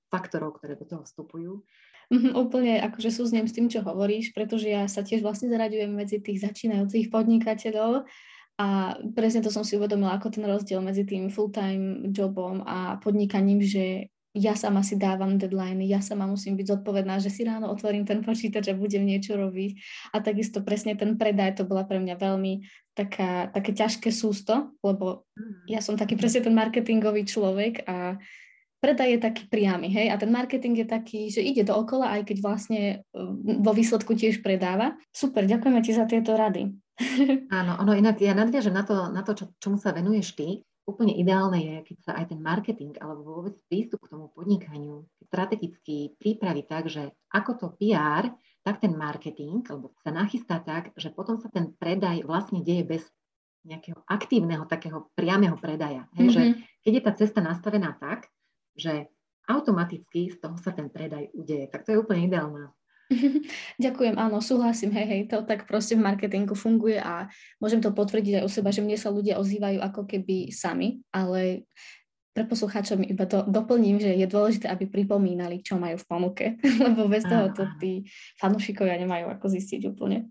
[0.08, 1.62] faktorov, ktoré do toho vstupujú.
[2.08, 6.18] Mm, úplne akože súznem s tým, čo hovoríš, pretože ja sa tiež vlastne zaraďujem medzi
[6.24, 8.08] tých začínajúcich podnikateľov
[8.58, 13.62] a presne to som si uvedomila, ako ten rozdiel medzi tým full-time jobom a podnikaním,
[13.62, 18.04] že ja sama si dávam deadline, ja sama musím byť zodpovedná, že si ráno otvorím
[18.04, 19.78] ten počítač a budem niečo robiť.
[20.14, 22.66] A takisto presne ten predaj, to bola pre mňa veľmi
[22.98, 25.70] taká, také ťažké sústo, lebo mm.
[25.70, 28.18] ja som taký presne ten marketingový človek a
[28.78, 32.36] predaj je taký priamy, hej, a ten marketing je taký, že ide dookola, aj keď
[32.42, 32.80] vlastne
[33.42, 34.94] vo výsledku tiež predáva.
[35.10, 36.74] Super, ďakujeme ti za tieto rady.
[37.58, 40.62] Áno, ono inak ja nadviažem na to, na to čo, čomu sa venuješ ty.
[40.88, 46.16] úplne ideálne je, keď sa aj ten marketing alebo vôbec prístup k tomu podnikaniu strategicky
[46.16, 48.32] pripraví tak, že ako to PR,
[48.64, 53.02] tak ten marketing alebo sa nachystá tak, že potom sa ten predaj vlastne deje bez
[53.68, 56.08] nejakého aktívneho takého priamého predaja.
[56.16, 56.34] Hej, mm-hmm.
[56.34, 56.42] že
[56.80, 58.32] keď je tá cesta nastavená tak,
[58.72, 59.12] že
[59.44, 62.72] automaticky z toho sa ten predaj udeje, tak to je úplne ideálna
[63.84, 68.40] Ďakujem, áno, súhlasím, hej, hej, to tak proste v marketingu funguje a môžem to potvrdiť
[68.40, 71.64] aj u seba, že mne sa ľudia ozývajú ako keby sami, ale
[72.36, 76.46] pre poslucháčov iba to doplním, že je dôležité, aby pripomínali, čo majú v ponuke,
[76.86, 78.06] lebo bez toho to tí
[78.38, 80.30] fanúšikovia nemajú ako zistiť úplne.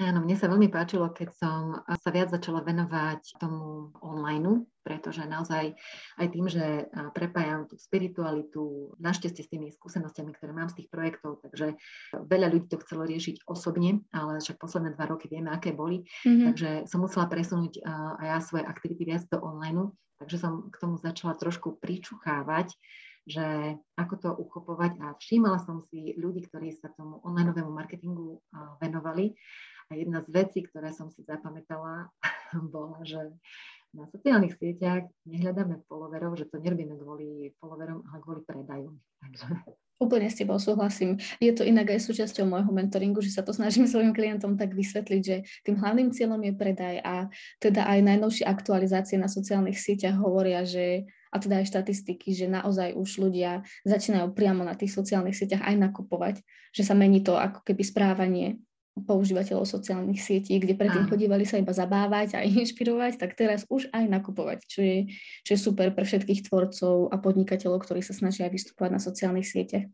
[0.00, 5.76] Áno, mne sa veľmi páčilo, keď som sa viac začala venovať tomu online, pretože naozaj
[6.16, 11.44] aj tým, že prepájam tú spiritualitu, našťastie s tými skúsenostiami, ktoré mám z tých projektov,
[11.44, 11.76] takže
[12.16, 16.44] veľa ľudí to chcelo riešiť osobne, ale však posledné dva roky vieme, aké boli, mm-hmm.
[16.48, 17.84] takže som musela presunúť
[18.24, 22.72] aj ja svoje aktivity viac do online, takže som k tomu začala trošku pričuchávať,
[23.28, 28.40] že ako to uchopovať a všímala som si ľudí, ktorí sa tomu online marketingu
[28.80, 29.36] venovali
[29.90, 32.08] a jedna z vecí, ktoré som si zapamätala,
[32.74, 33.18] bola, že
[33.90, 38.94] na sociálnych sieťach nehľadáme followerov, že to nerobíme kvôli followerom, ale kvôli predajom.
[39.18, 39.46] Takže...
[40.00, 41.18] Úplne s tebou súhlasím.
[41.42, 45.22] Je to inak aj súčasťou môjho mentoringu, že sa to snažím svojim klientom tak vysvetliť,
[45.26, 47.14] že tým hlavným cieľom je predaj a
[47.58, 52.94] teda aj najnovšie aktualizácie na sociálnych sieťach hovoria, že a teda aj štatistiky, že naozaj
[52.94, 56.42] už ľudia začínajú priamo na tých sociálnych sieťach aj nakupovať,
[56.74, 58.58] že sa mení to ako keby správanie
[59.04, 64.08] používateľov sociálnych sietí, kde predtým chodívali sa iba zabávať a inšpirovať, tak teraz už aj
[64.08, 65.06] nakupovať, čo je,
[65.44, 69.84] čo je super pre všetkých tvorcov a podnikateľov, ktorí sa snažia vystupovať na sociálnych sieťach.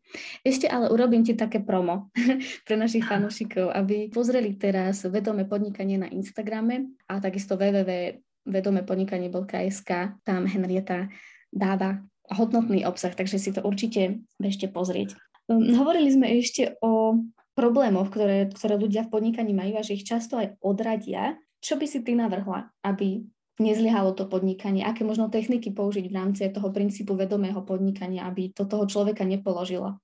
[0.43, 2.11] Ešte ale urobím ti také promo
[2.67, 9.91] pre našich fanúšikov, aby pozreli teraz vedomé podnikanie na Instagrame a takisto www.vedomepodnikanie.sk,
[10.23, 11.09] tam Henrieta
[11.51, 15.15] dáva hodnotný obsah, takže si to určite bežte pozrieť.
[15.47, 17.23] Hm, hovorili sme ešte o
[17.57, 21.41] problémov, ktoré, ktoré ľudia v podnikaní majú a že ich často aj odradia.
[21.65, 23.25] Čo by si ty navrhla, aby
[23.57, 24.85] nezlyhalo to podnikanie?
[24.85, 29.97] Aké možno techniky použiť v rámci toho princípu vedomého podnikania, aby to toho človeka nepoložilo?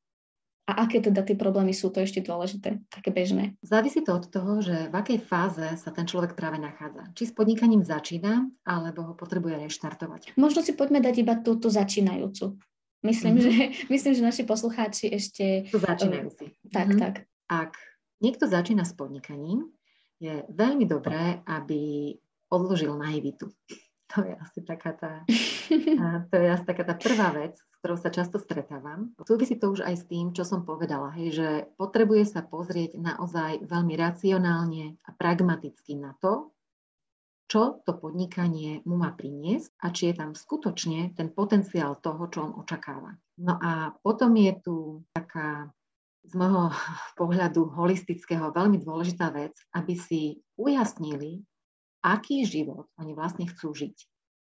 [0.63, 3.59] A aké teda tie problémy sú, to ešte dôležité, také bežné?
[3.67, 7.11] Závisí to od toho, že v akej fáze sa ten človek práve nachádza.
[7.19, 10.39] Či s podnikaním začína, alebo ho potrebuje reštartovať.
[10.39, 12.63] Možno si poďme dať iba túto začínajúcu.
[13.03, 13.47] Myslím, mm-hmm.
[13.51, 13.55] že,
[13.95, 15.67] myslím, že naši poslucháči ešte...
[15.67, 16.55] Tu začínajúci.
[16.71, 17.03] Tak, mm-hmm.
[17.03, 17.15] tak
[17.51, 17.75] ak
[18.23, 19.67] niekto začína s podnikaním,
[20.23, 22.15] je veľmi dobré, aby
[22.53, 23.51] odložil naivitu.
[24.13, 25.25] To je asi taká tá,
[26.29, 29.17] to je asi taká tá prvá vec, s ktorou sa často stretávam.
[29.25, 31.49] Súvisí to už aj s tým, čo som povedala, hej, že
[31.81, 36.53] potrebuje sa pozrieť naozaj veľmi racionálne a pragmaticky na to,
[37.49, 42.49] čo to podnikanie mu má priniesť a či je tam skutočne ten potenciál toho, čo
[42.49, 43.17] on očakáva.
[43.41, 44.77] No a potom je tu
[45.17, 45.73] taká
[46.23, 46.71] z môjho
[47.19, 50.23] pohľadu holistického veľmi dôležitá vec, aby si
[50.55, 51.43] ujasnili,
[52.03, 53.97] aký život oni vlastne chcú žiť.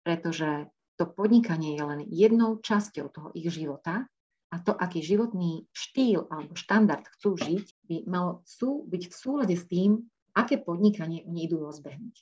[0.05, 0.69] Pretože
[1.01, 4.05] to podnikanie je len jednou časťou toho ich života
[4.53, 9.57] a to, aký životný štýl alebo štandard chcú žiť, by malo sú, byť v súlade
[9.57, 10.05] s tým,
[10.37, 12.17] aké podnikanie oni idú rozbehnúť.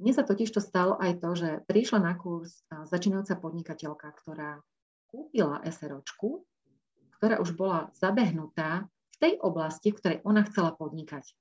[0.00, 4.64] Mne sa totiž to stalo aj to, že prišla na kurz začínajúca podnikateľka, ktorá
[5.12, 6.48] kúpila SROčku
[7.20, 11.36] ktorá už bola zabehnutá v tej oblasti, v ktorej ona chcela podnikať.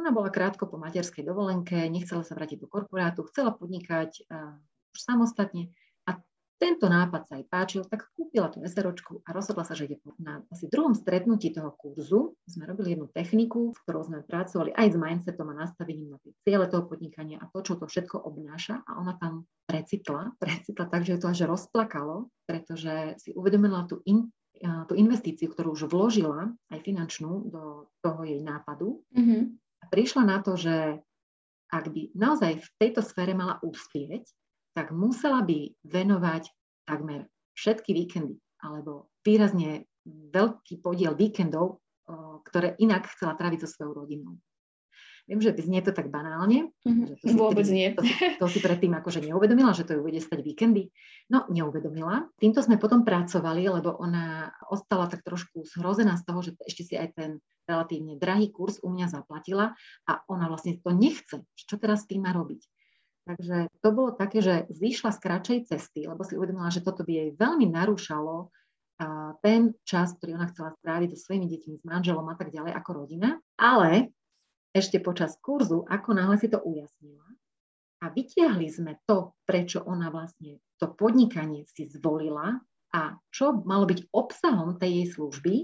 [0.00, 4.56] Ona bola krátko po materskej dovolenke, nechcela sa vrátiť do korporátu, chcela podnikať uh,
[4.96, 5.70] už samostatne
[6.08, 6.18] a
[6.58, 10.40] tento nápad sa jej páčil, tak kúpila tú SROčku a rozhodla sa, že ide na
[10.48, 12.38] asi druhom stretnutí toho kurzu.
[12.48, 16.32] Sme robili jednu techniku, v ktorou sme pracovali aj s mindsetom a nastavením na tie
[16.46, 18.80] ciele toho podnikania a to, čo to všetko obnáša.
[18.86, 24.30] A ona tam precitla, precitla tak, že to až rozplakalo, pretože si uvedomila tú in,
[24.62, 29.02] tú investíciu, ktorú už vložila, aj finančnú, do toho jej nápadu.
[29.12, 29.42] Mm-hmm.
[29.82, 31.02] A prišla na to, že
[31.74, 34.24] ak by naozaj v tejto sfére mala uspieť,
[34.74, 36.50] tak musela by venovať
[36.86, 37.26] takmer
[37.58, 41.82] všetky víkendy alebo výrazne veľký podiel víkendov,
[42.46, 44.36] ktoré inak chcela tráviť so svojou rodinou.
[45.24, 46.68] Viem, že znie to tak banálne.
[46.84, 47.06] Mm-hmm.
[47.08, 47.88] Že to Vôbec tým, nie.
[47.96, 48.02] To,
[48.44, 50.92] to si predtým akože neuvedomila, že to ju bude stať víkendy.
[51.32, 52.28] No, neuvedomila.
[52.36, 56.94] Týmto sme potom pracovali, lebo ona ostala tak trošku zhrozená z toho, že ešte si
[57.00, 57.30] aj ten
[57.64, 59.72] relatívne drahý kurz u mňa zaplatila
[60.04, 61.40] a ona vlastne to nechce.
[61.56, 62.60] Čo teraz s tým má robiť?
[63.24, 67.12] Takže to bolo také, že zišla z kratšej cesty, lebo si uvedomila, že toto by
[67.16, 68.52] jej veľmi narúšalo
[69.40, 72.90] ten čas, ktorý ona chcela stráviť so svojimi deťmi, s manželom a tak ďalej ako
[72.92, 73.40] rodina.
[73.56, 74.12] Ale
[74.74, 77.24] ešte počas kurzu, ako náhle si to ujasnila
[78.04, 82.60] a vytiahli sme to, prečo ona vlastne to podnikanie si zvolila
[82.92, 85.54] a čo malo byť obsahom tej jej služby,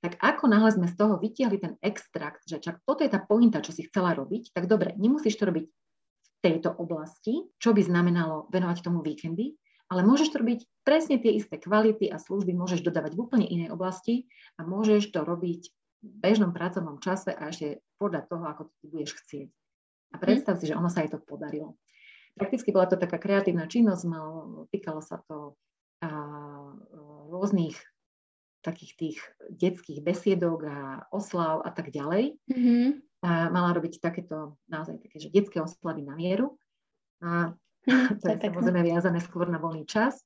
[0.00, 3.60] tak ako náhle sme z toho vytiahli ten extrakt, že čak toto je tá pointa,
[3.60, 8.48] čo si chcela robiť, tak dobre, nemusíš to robiť v tejto oblasti, čo by znamenalo
[8.48, 9.58] venovať tomu víkendy,
[9.92, 13.70] ale môžeš to robiť presne tie isté kvality a služby môžeš dodávať v úplne inej
[13.70, 14.26] oblasti
[14.58, 15.70] a môžeš to robiť
[16.06, 19.48] bežnom pracovnom čase a ešte podľa toho, ako ty budeš chcieť.
[20.14, 21.74] A predstav si, že ono sa jej to podarilo.
[22.36, 24.28] Prakticky bola to taká kreatívna činnosť, mal,
[24.70, 25.56] týkalo sa to
[26.04, 26.08] a,
[27.32, 27.76] rôznych
[28.60, 30.78] takých tých detských besiedok a
[31.14, 32.34] oslav a tak ďalej.
[32.50, 32.86] Mm-hmm.
[33.22, 36.58] A mala robiť takéto naozaj také, že detské oslavy na mieru.
[37.22, 37.54] A
[37.86, 40.18] mm, to je samozrejme viazané skôr na voľný čas.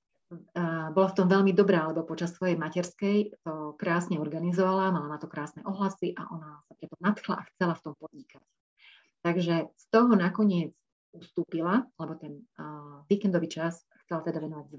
[0.94, 5.26] Bola v tom veľmi dobrá, lebo počas svojej materskej to krásne organizovala, mala na to
[5.26, 8.44] krásne ohlasy a ona sa preto nadchla a chcela v tom podnikať.
[9.26, 10.70] Takže z toho nakoniec
[11.10, 14.70] ustúpila, lebo ten uh, víkendový čas chcela teda venovať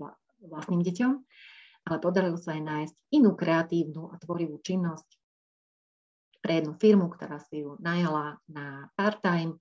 [0.47, 1.11] vlastným deťom,
[1.91, 5.09] ale podarilo sa aj nájsť inú kreatívnu a tvorivú činnosť
[6.39, 9.59] pre jednu firmu, ktorá si ju najala na part-time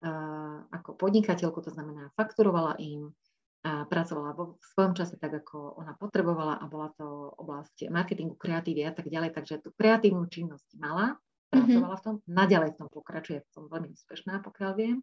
[0.00, 3.12] uh, ako podnikateľku, to znamená fakturovala im,
[3.60, 8.38] a pracovala vo v svojom čase tak, ako ona potrebovala a bola to oblasť marketingu,
[8.40, 11.66] kreatívy a tak ďalej, takže tú kreatívnu činnosť mala Mm-hmm.
[11.66, 14.98] pracovala v tom, naďalej v tom pokračuje, v tom veľmi úspešná, pokiaľ viem.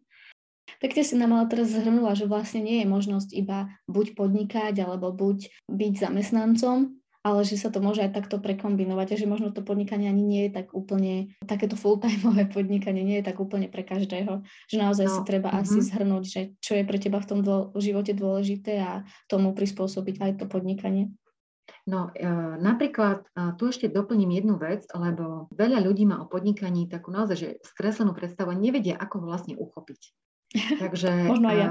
[0.80, 5.12] Pekne si nám ale teraz zhrnula, že vlastne nie je možnosť iba buď podnikať, alebo
[5.12, 6.96] buď byť zamestnancom,
[7.28, 10.42] ale že sa to môže aj takto prekombinovať a že možno to podnikanie ani nie
[10.48, 15.12] je tak úplne, takéto full-timeové podnikanie nie je tak úplne pre každého, že naozaj no,
[15.12, 15.68] si treba mm-hmm.
[15.68, 20.16] asi zhrnúť, že čo je pre teba v tom dô, živote dôležité a tomu prispôsobiť
[20.24, 21.12] aj to podnikanie.
[21.84, 22.28] No e,
[22.60, 27.36] napríklad e, tu ešte doplním jednu vec, lebo veľa ľudí má o podnikaní takú naozaj,
[27.36, 30.00] že skreslenú predstavu a nevedia, ako ho vlastne uchopiť.
[30.82, 31.68] Takže, Možno aj ja.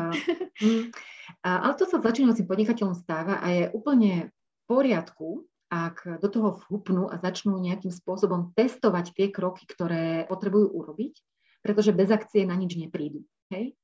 [1.43, 4.31] Uh, ale to sa začínajúcim podnikateľom stáva a je úplne
[4.67, 11.19] poriadku, ak do toho vhupnú a začnú nejakým spôsobom testovať tie kroky, ktoré potrebujú urobiť,
[11.59, 13.27] pretože bez akcie na nič neprídu.
[13.51, 13.75] Hej?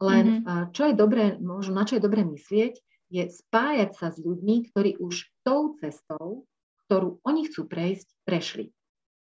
[0.00, 0.72] Len mm-hmm.
[0.72, 2.76] čo je dobré, možno na čo je dobré myslieť,
[3.10, 6.44] je spájať sa s ľuďmi, ktorí už tou cestou,
[6.86, 8.72] ktorú oni chcú prejsť, prešli.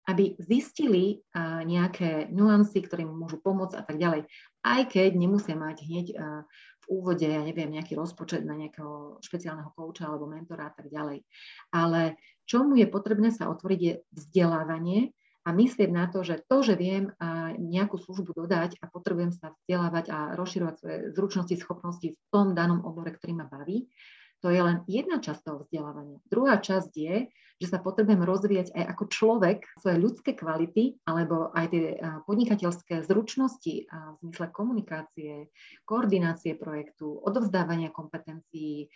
[0.02, 4.26] Aby zistili uh, nejaké nuancy, ktoré im môžu pomôcť a tak ďalej.
[4.66, 10.04] Aj keď nemusia mať hneď v úvode, ja neviem, nejaký rozpočet na nejakého špeciálneho kouča
[10.04, 11.24] alebo mentora a tak ďalej.
[11.72, 16.78] Ale čomu je potrebné sa otvoriť je vzdelávanie, a myslieť na to, že to, že
[16.78, 17.10] viem
[17.58, 22.86] nejakú službu dodať a potrebujem sa vzdelávať a rozširovať svoje zručnosti, schopnosti v tom danom
[22.86, 23.90] obore, ktorý ma baví,
[24.38, 26.22] to je len jedna časť toho vzdelávania.
[26.30, 27.26] Druhá časť je,
[27.62, 33.86] že sa potrebujem rozvíjať aj ako človek svoje ľudské kvality alebo aj tie podnikateľské zručnosti
[33.86, 35.46] v zmysle komunikácie,
[35.86, 38.90] koordinácie projektu, odovzdávania kompetencií,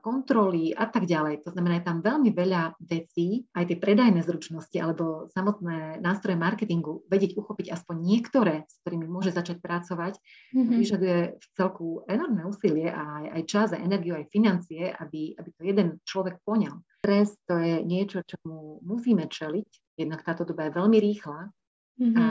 [0.00, 1.44] kontroly a tak ďalej.
[1.44, 7.04] To znamená, je tam veľmi veľa vecí, aj tie predajné zručnosti alebo samotné nástroje marketingu,
[7.12, 10.16] vedieť uchopiť aspoň niektoré, s ktorými môže začať pracovať,
[10.56, 10.78] mm-hmm.
[10.80, 15.48] vyžaduje v celku enormné úsilie a aj, aj čas, aj energiu, aj financie, aby, aby
[15.52, 16.80] to jeden človek poňal.
[17.04, 21.52] Stres to je niečo, čomu musíme čeliť, jednak táto doba je veľmi rýchla,
[21.96, 22.20] Mm-hmm.
[22.20, 22.26] a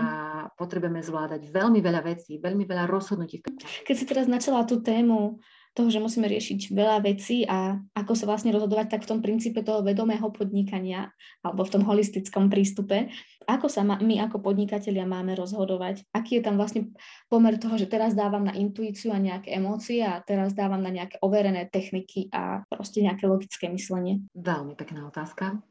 [0.62, 3.42] potrebujeme zvládať veľmi veľa vecí, veľmi veľa rozhodnutí.
[3.82, 5.42] Keď si teraz načala tú tému
[5.76, 9.60] toho, že musíme riešiť veľa vecí a ako sa vlastne rozhodovať, tak v tom princípe
[9.60, 11.12] toho vedomého podnikania
[11.44, 13.12] alebo v tom holistickom prístupe,
[13.46, 16.96] ako sa ma, my ako podnikatelia máme rozhodovať, aký je tam vlastne
[17.30, 21.22] pomer toho, že teraz dávam na intuíciu a nejaké emócie a teraz dávam na nejaké
[21.22, 24.26] overené techniky a proste nejaké logické myslenie.
[24.34, 25.62] Veľmi pekná otázka.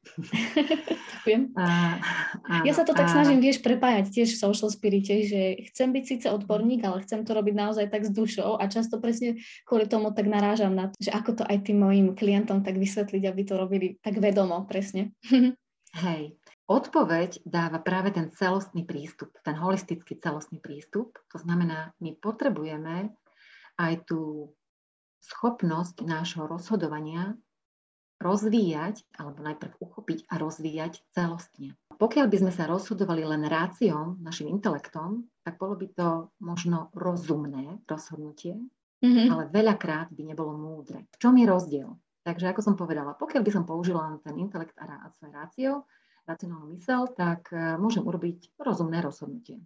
[1.25, 1.43] Ďakujem.
[1.57, 1.97] A,
[2.45, 3.13] áno, ja sa to tak a...
[3.13, 7.33] snažím, vieš, prepájať tiež v social spirite, že chcem byť síce odborník, ale chcem to
[7.33, 11.15] robiť naozaj tak s dušou a často presne kvôli tomu tak narážam na to, že
[11.15, 15.15] ako to aj tým mojim klientom tak vysvetliť, aby to robili tak vedomo, presne.
[15.95, 16.35] Hej,
[16.67, 21.15] odpoveď dáva práve ten celostný prístup, ten holistický celostný prístup.
[21.31, 23.15] To znamená, my potrebujeme
[23.79, 24.51] aj tú
[25.23, 27.39] schopnosť nášho rozhodovania
[28.19, 31.79] rozvíjať, alebo najprv uchopiť a rozvíjať celostne.
[31.95, 36.09] Pokiaľ by sme sa rozhodovali len ráciom, našim intelektom, tak bolo by to
[36.41, 38.59] možno rozumné rozhodnutie,
[39.05, 39.29] mm-hmm.
[39.29, 41.05] ale veľakrát by nebolo múdre.
[41.13, 41.93] V čom je rozdiel?
[42.25, 45.71] Takže ako som povedala, pokiaľ by som použila ten intelekt a svoje rácio,
[46.25, 49.61] racionálnu mysel, tak uh, môžem urobiť rozumné rozhodnutie.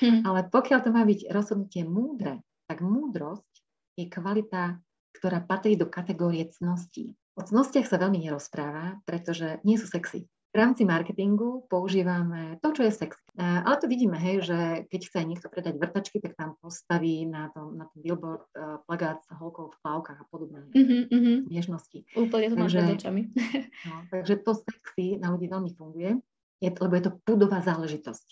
[0.00, 0.24] Mm.
[0.24, 3.52] Ale pokiaľ to má byť rozhodnutie múdre, tak múdrosť
[4.00, 4.80] je kvalita,
[5.12, 7.12] ktorá patrí do kategórie cností.
[7.36, 10.24] O cnostiach sa veľmi nerozpráva, pretože nie sú sexy.
[10.48, 13.20] V rámci marketingu používame to, čo je sexy.
[13.38, 17.76] Ale to vidíme, hej, že keď chce niekto predať vrtačky, tak tam postaví na tom,
[17.76, 21.36] na tom billboard uh, plagát s holkou v plavkách a podobné mm-hmm, mm-hmm.
[21.52, 21.98] nežnosti.
[22.16, 23.28] Úplne to máš očami.
[23.86, 26.16] no, takže to sexy na ľudí veľmi funguje,
[26.58, 28.26] je, lebo je to pudová záležitosť.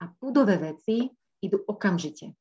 [0.00, 1.10] A pudové veci
[1.42, 2.32] idú okamžite.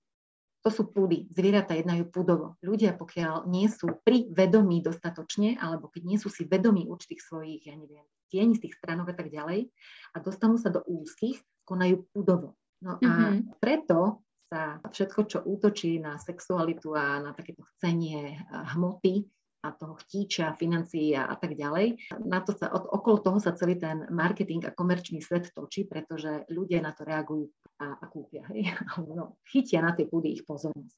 [0.66, 1.30] To sú púdy.
[1.30, 2.58] Zvieratá jednajú púdovo.
[2.66, 7.62] Ľudia, pokiaľ nie sú pri vedomí dostatočne, alebo keď nie sú si vedomí určitých svojich,
[7.70, 8.02] ja neviem,
[8.34, 9.70] tienistých stránok a tak ďalej,
[10.12, 11.38] a dostanú sa do úzkých,
[11.70, 12.58] konajú púdovo.
[12.82, 13.62] No a mm-hmm.
[13.62, 19.26] preto sa všetko, čo útočí na sexualitu a na takéto chcenie hmoty,
[19.66, 21.98] a toho chtíča, financií a, a tak ďalej.
[22.22, 26.46] Na to sa, od, okolo toho sa celý ten marketing a komerčný svet točí, pretože
[26.54, 27.50] ľudia na to reagujú
[27.82, 28.46] a, a kúpia.
[28.54, 28.70] Hej?
[29.16, 30.98] No, chytia na tie púdy ich pozornosť.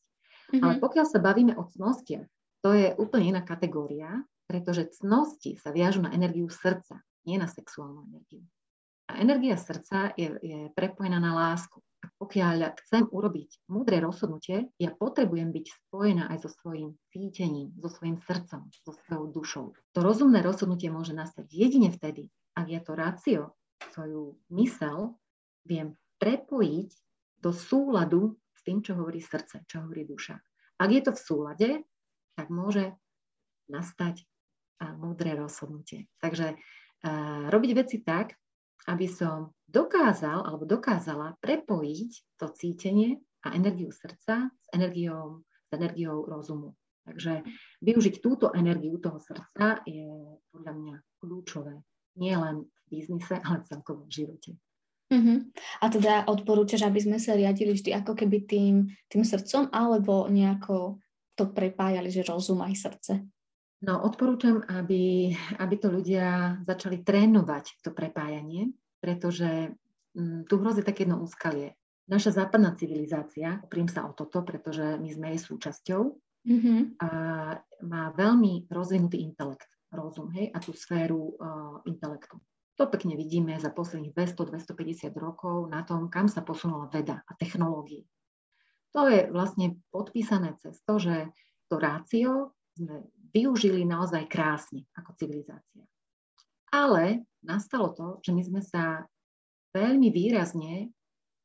[0.52, 0.64] Mm-hmm.
[0.64, 2.28] Ale pokiaľ sa bavíme o cnostiach,
[2.66, 8.04] to je úplne iná kategória, pretože cnosti sa viažu na energiu srdca, nie na sexuálnu
[8.10, 8.44] energiu.
[9.08, 11.80] A energia srdca je, je prepojená na lásku
[12.18, 18.18] pokiaľ chcem urobiť múdre rozhodnutie, ja potrebujem byť spojená aj so svojím cítením, so svojím
[18.22, 19.66] srdcom, so svojou dušou.
[19.94, 23.42] To rozumné rozhodnutie môže nastať jedine vtedy, ak ja to rácio,
[23.94, 25.18] svoju mysel,
[25.66, 26.90] viem prepojiť
[27.38, 30.38] do súladu s tým, čo hovorí srdce, čo hovorí duša.
[30.82, 31.70] Ak je to v súlade,
[32.34, 32.94] tak môže
[33.70, 34.26] nastať
[34.98, 36.06] múdre rozhodnutie.
[36.22, 38.38] Takže uh, robiť veci tak,
[38.86, 46.24] aby som dokázal alebo dokázala prepojiť to cítenie a energiu srdca s energiou, s energiou
[46.24, 46.78] rozumu.
[47.08, 47.44] Takže
[47.82, 50.12] využiť túto energiu toho srdca je
[50.52, 51.80] podľa mňa kľúčové.
[52.20, 54.60] Nie len v biznise, ale v živote.
[55.08, 55.40] Uh-huh.
[55.80, 61.00] A teda odporúčaš, aby sme sa riadili vždy ako keby tým, tým srdcom, alebo nejako
[61.40, 63.14] to prepájali, že rozum aj srdce?
[63.78, 65.30] No, odporúčam, aby,
[65.62, 69.70] aby to ľudia začali trénovať, to prepájanie, pretože
[70.18, 71.78] mm, tu hrozí také jedno úskalie.
[72.10, 76.02] Naša západná civilizácia, oprím sa o toto, pretože my sme jej súčasťou,
[76.48, 76.80] mm-hmm.
[77.04, 77.10] a
[77.84, 82.40] má veľmi rozvinutý intelekt, rozum, hej, a tú sféru uh, intelektu.
[82.78, 88.06] To pekne vidíme za posledných 200-250 rokov na tom, kam sa posunula veda a technológie.
[88.94, 91.30] To je vlastne podpísané cez to, že
[91.68, 95.86] to rácio sme využili naozaj krásne ako civilizácia.
[96.74, 99.06] Ale nastalo to, že my sme sa
[99.78, 100.90] veľmi výrazne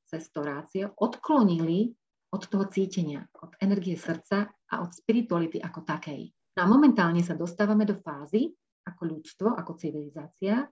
[0.09, 1.93] cez to rácio odklonili
[2.33, 6.33] od toho cítenia, od energie srdca a od spirituality ako takej.
[6.57, 8.53] No a momentálne sa dostávame do fázy
[8.89, 10.65] ako ľudstvo, ako civilizácia,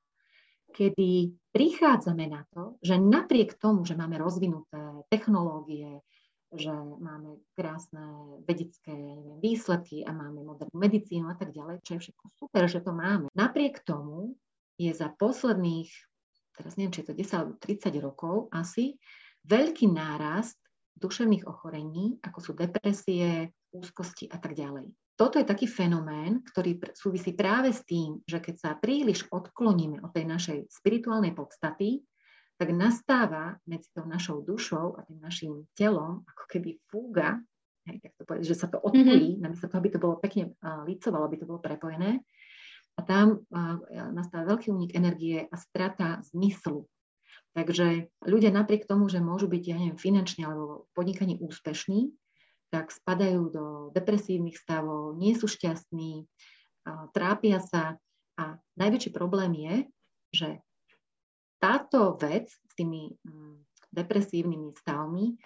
[0.72, 6.00] kedy prichádzame na to, že napriek tomu, že máme rozvinuté technológie,
[6.50, 8.02] že máme krásne
[8.42, 12.82] vedecké neviem, výsledky a máme modernú medicínu a tak ďalej, čo je všetko super, že
[12.82, 13.30] to máme.
[13.38, 14.34] Napriek tomu
[14.74, 15.90] je za posledných,
[16.58, 18.98] teraz neviem, či je to 10 alebo 30 rokov asi,
[19.46, 20.58] veľký nárast
[20.98, 24.90] duševných ochorení, ako sú depresie, úzkosti a tak ďalej.
[25.14, 30.10] Toto je taký fenomén, ktorý súvisí práve s tým, že keď sa príliš odkloníme od
[30.16, 32.00] tej našej spirituálnej podstaty,
[32.60, 37.40] tak nastáva medzi tou našou dušou a tým našim telom ako keby fúga,
[37.88, 39.40] hej, tak to povedať, že sa to odpojí, mm-hmm.
[39.40, 42.20] namiesto toho, aby to bolo pekne uh, licovalo, aby to bolo prepojené.
[42.94, 43.80] A tam uh,
[44.12, 46.84] nastáva veľký únik energie a strata zmyslu.
[47.56, 52.12] Takže ľudia napriek tomu, že môžu byť, ja neviem, finančne alebo podnikaní úspešní,
[52.70, 56.30] tak spadajú do depresívnych stavov, nie sú šťastní,
[57.10, 57.98] trápia sa
[58.38, 59.74] a najväčší problém je,
[60.30, 60.48] že
[61.60, 63.56] táto vec s tými mm,
[63.92, 65.36] depresívnymi stavmi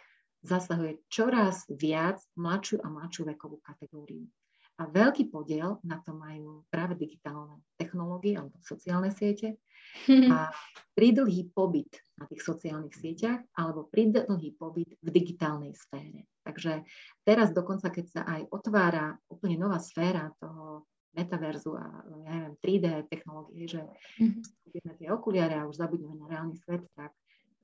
[0.45, 4.29] zasahuje čoraz viac mladšiu a mladšiu vekovú kategóriu.
[4.75, 9.55] A veľký podiel na to majú práve digitálne technológie alebo sociálne siete
[10.35, 10.51] a
[10.99, 16.27] pridlhý pobyt na tých sociálnych sieťach alebo pridlhý pobyt v digitálnej sfére.
[16.43, 16.83] Takže
[17.23, 21.87] teraz dokonca, keď sa aj otvára úplne nová sféra toho metaverzu a
[22.27, 23.83] ja neviem, 3D technológie, že
[24.21, 24.99] mm-hmm.
[24.99, 27.15] tie okuliare a už zabudneme na reálny svet, tak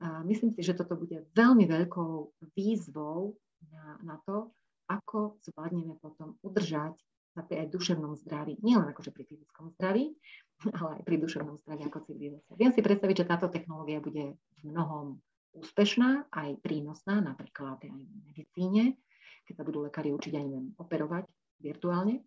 [0.01, 3.37] a myslím si, že toto bude veľmi veľkou výzvou
[3.69, 4.49] na, na to,
[4.89, 6.97] ako zvládneme potom udržať
[7.31, 10.11] sa pri aj duševnom zdraví, nielen akože pri fyzickom zdraví,
[10.81, 12.57] ale aj pri duševnom zdraví ako civilizácia.
[12.57, 15.21] Viem si predstaviť, že táto technológia bude v mnohom
[15.53, 18.97] úspešná, aj prínosná, napríklad aj v medicíne,
[19.45, 21.29] keď sa budú lekári učiť aj neviem, operovať
[21.61, 22.25] virtuálne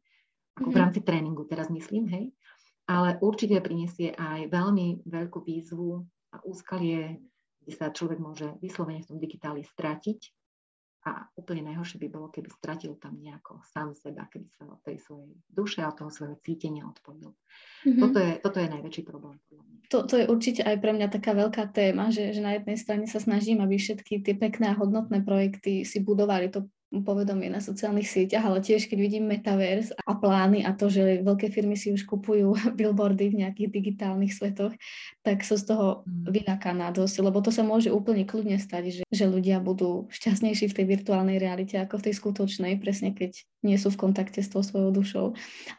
[0.58, 0.82] ako v mhm.
[0.82, 2.24] rámci tréningu teraz myslím, hej,
[2.84, 7.16] ale určite prinesie aj veľmi veľkú výzvu a úskalie,
[7.64, 10.20] kde sa človek môže vyslovene v tom digitáli stratiť
[11.04, 15.00] A úplne najhoršie by bolo, keby stratil tam nejako sám seba, keby sa od tej
[15.04, 17.28] svojej duše a toho svojho cítenia odpojil.
[17.84, 18.00] Mm-hmm.
[18.00, 19.36] Toto, je, toto je najväčší problém.
[19.92, 23.04] To, to je určite aj pre mňa taká veľká téma, že, že na jednej strane
[23.04, 26.72] sa snažím, aby všetky tie pekné a hodnotné projekty si budovali to
[27.02, 31.50] povedomie na sociálnych sieťach, ale tiež keď vidím metaverse a plány a to, že veľké
[31.50, 34.76] firmy si už kupujú billboardy v nejakých digitálnych svetoch,
[35.24, 36.30] tak som z toho mm.
[36.30, 40.76] vynakaná dosť, lebo to sa môže úplne kľudne stať, že, že ľudia budú šťastnejší v
[40.76, 44.60] tej virtuálnej realite ako v tej skutočnej, presne keď nie sú v kontakte s tou
[44.60, 45.26] svojou dušou.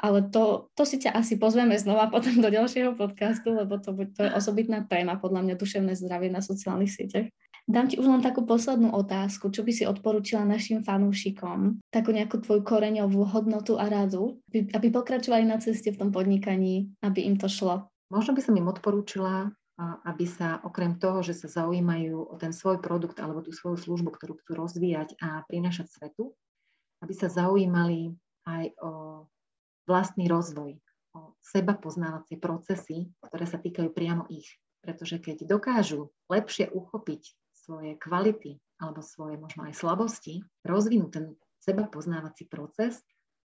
[0.01, 4.25] Ale to, to si ťa asi pozveme znova potom do ďalšieho podcastu, lebo to, to
[4.25, 7.29] je osobitná téma, podľa mňa duševné zdravie na sociálnych sieťach.
[7.65, 9.49] Dám ti už len takú poslednú otázku.
[9.49, 11.81] Čo by si odporúčila našim fanúšikom?
[11.89, 17.25] Takú nejakú tvoju koreňovú hodnotu a radu, aby pokračovali na ceste v tom podnikaní, aby
[17.25, 17.89] im to šlo?
[18.13, 19.49] Možno by som im odporúčila,
[20.05, 24.13] aby sa okrem toho, že sa zaujímajú o ten svoj produkt alebo tú svoju službu,
[24.13, 26.37] ktorú chcú rozvíjať a prinašať svetu,
[27.01, 28.13] aby sa zaujímali
[28.45, 28.91] aj o
[29.89, 30.77] vlastný rozvoj,
[31.17, 34.53] o seba poznávacie procesy, ktoré sa týkajú priamo ich.
[34.85, 37.33] Pretože keď dokážu lepšie uchopiť
[37.65, 41.25] svoje kvality alebo svoje možno aj slabosti, rozvinúť ten
[41.57, 43.01] seba poznávací proces,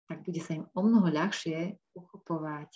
[0.09, 2.71] tak bude sa im o mnoho ľahšie uchopovať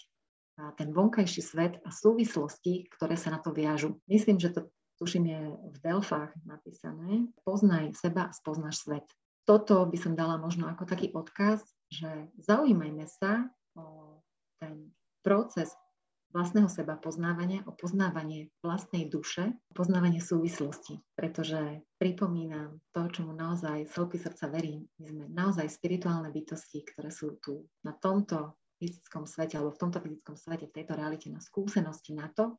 [0.77, 3.97] ten vonkajší svet a súvislosti, ktoré sa na to viažu.
[4.05, 4.69] Myslím, že to
[5.01, 5.41] tuším je
[5.73, 7.25] v Delfách napísané.
[7.41, 9.07] Poznaj seba a spoznáš svet.
[9.49, 14.19] Toto by som dala možno ako taký odkaz, že zaujímajme sa o
[14.61, 14.93] ten
[15.25, 15.73] proces
[16.31, 20.99] vlastného seba poznávania, o poznávanie vlastnej duše, poznávanie súvislosti.
[21.15, 24.87] Pretože pripomínam to, čomu naozaj celky srdca verím.
[24.99, 29.99] My sme naozaj spirituálne bytosti, ktoré sú tu na tomto fyzickom svete alebo v tomto
[30.01, 32.57] fyzickom svete, v tejto realite na skúsenosti na to,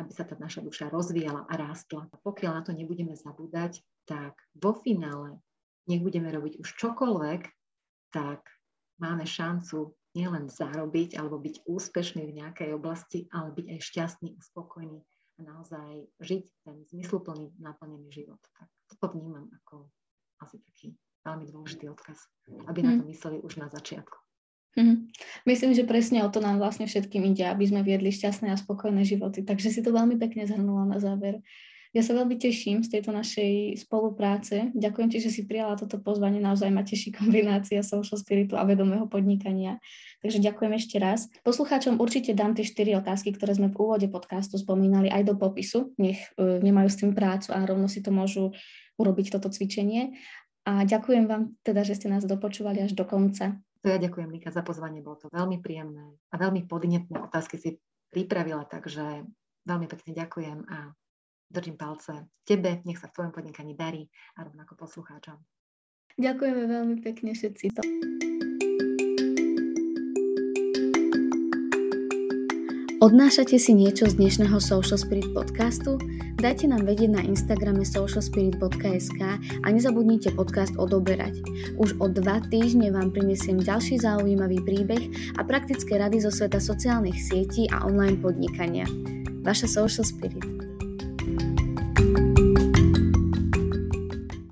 [0.00, 2.08] aby sa tá naša duša rozvíjala a rástla.
[2.10, 5.38] A pokiaľ na to nebudeme zabúdať, tak vo finále,
[5.86, 7.42] nech budeme robiť už čokoľvek,
[8.10, 8.42] tak
[8.98, 14.40] máme šancu nielen zarobiť alebo byť úspešný v nejakej oblasti, ale byť aj šťastný a
[14.40, 15.00] spokojný
[15.38, 18.40] a naozaj žiť ten zmysluplný, naplnený život.
[18.60, 19.88] Tak toto vnímam ako
[20.44, 20.92] asi taký
[21.24, 22.18] veľmi dôležitý odkaz,
[22.68, 23.10] aby na to mhm.
[23.10, 24.18] mysleli už na začiatku.
[24.72, 25.12] Mm.
[25.44, 29.04] Myslím, že presne o to nám vlastne všetkým ide, aby sme viedli šťastné a spokojné
[29.04, 29.44] životy.
[29.44, 31.44] Takže si to veľmi pekne zhrnula na záver.
[31.92, 34.72] Ja sa veľmi teším z tejto našej spolupráce.
[34.72, 36.40] Ďakujem ti, že si prijala toto pozvanie.
[36.40, 39.76] Naozaj ma teší kombinácia social spiritu a vedomého podnikania.
[40.24, 41.28] Takže ďakujem ešte raz.
[41.44, 45.92] Poslucháčom určite dám tie štyri otázky, ktoré sme v úvode podcastu spomínali aj do popisu.
[46.00, 48.56] Nech uh, nemajú s tým prácu a rovno si to môžu
[48.96, 50.16] urobiť toto cvičenie.
[50.64, 53.60] A ďakujem vám teda, že ste nás dopočúvali až do konca.
[53.84, 55.04] To ja ďakujem, Mika, za pozvanie.
[55.04, 57.76] Bolo to veľmi príjemné a veľmi podnetné otázky si
[58.14, 59.28] pripravila, takže
[59.68, 60.94] veľmi pekne ďakujem a
[61.52, 64.08] držím palce tebe, nech sa v tvojom podnikaní darí
[64.40, 65.36] a rovnako poslucháčom.
[66.16, 67.72] Ďakujeme veľmi pekne všetci.
[73.02, 75.98] Odnášate si niečo z dnešného Social Spirit podcastu?
[76.38, 81.42] Dajte nám vedieť na Instagrame socialspirit.sk a nezabudnite podcast odoberať.
[81.82, 87.18] Už o dva týždne vám prinesiem ďalší zaujímavý príbeh a praktické rady zo sveta sociálnych
[87.18, 88.86] sietí a online podnikania.
[89.42, 90.61] Vaša Social Spirit.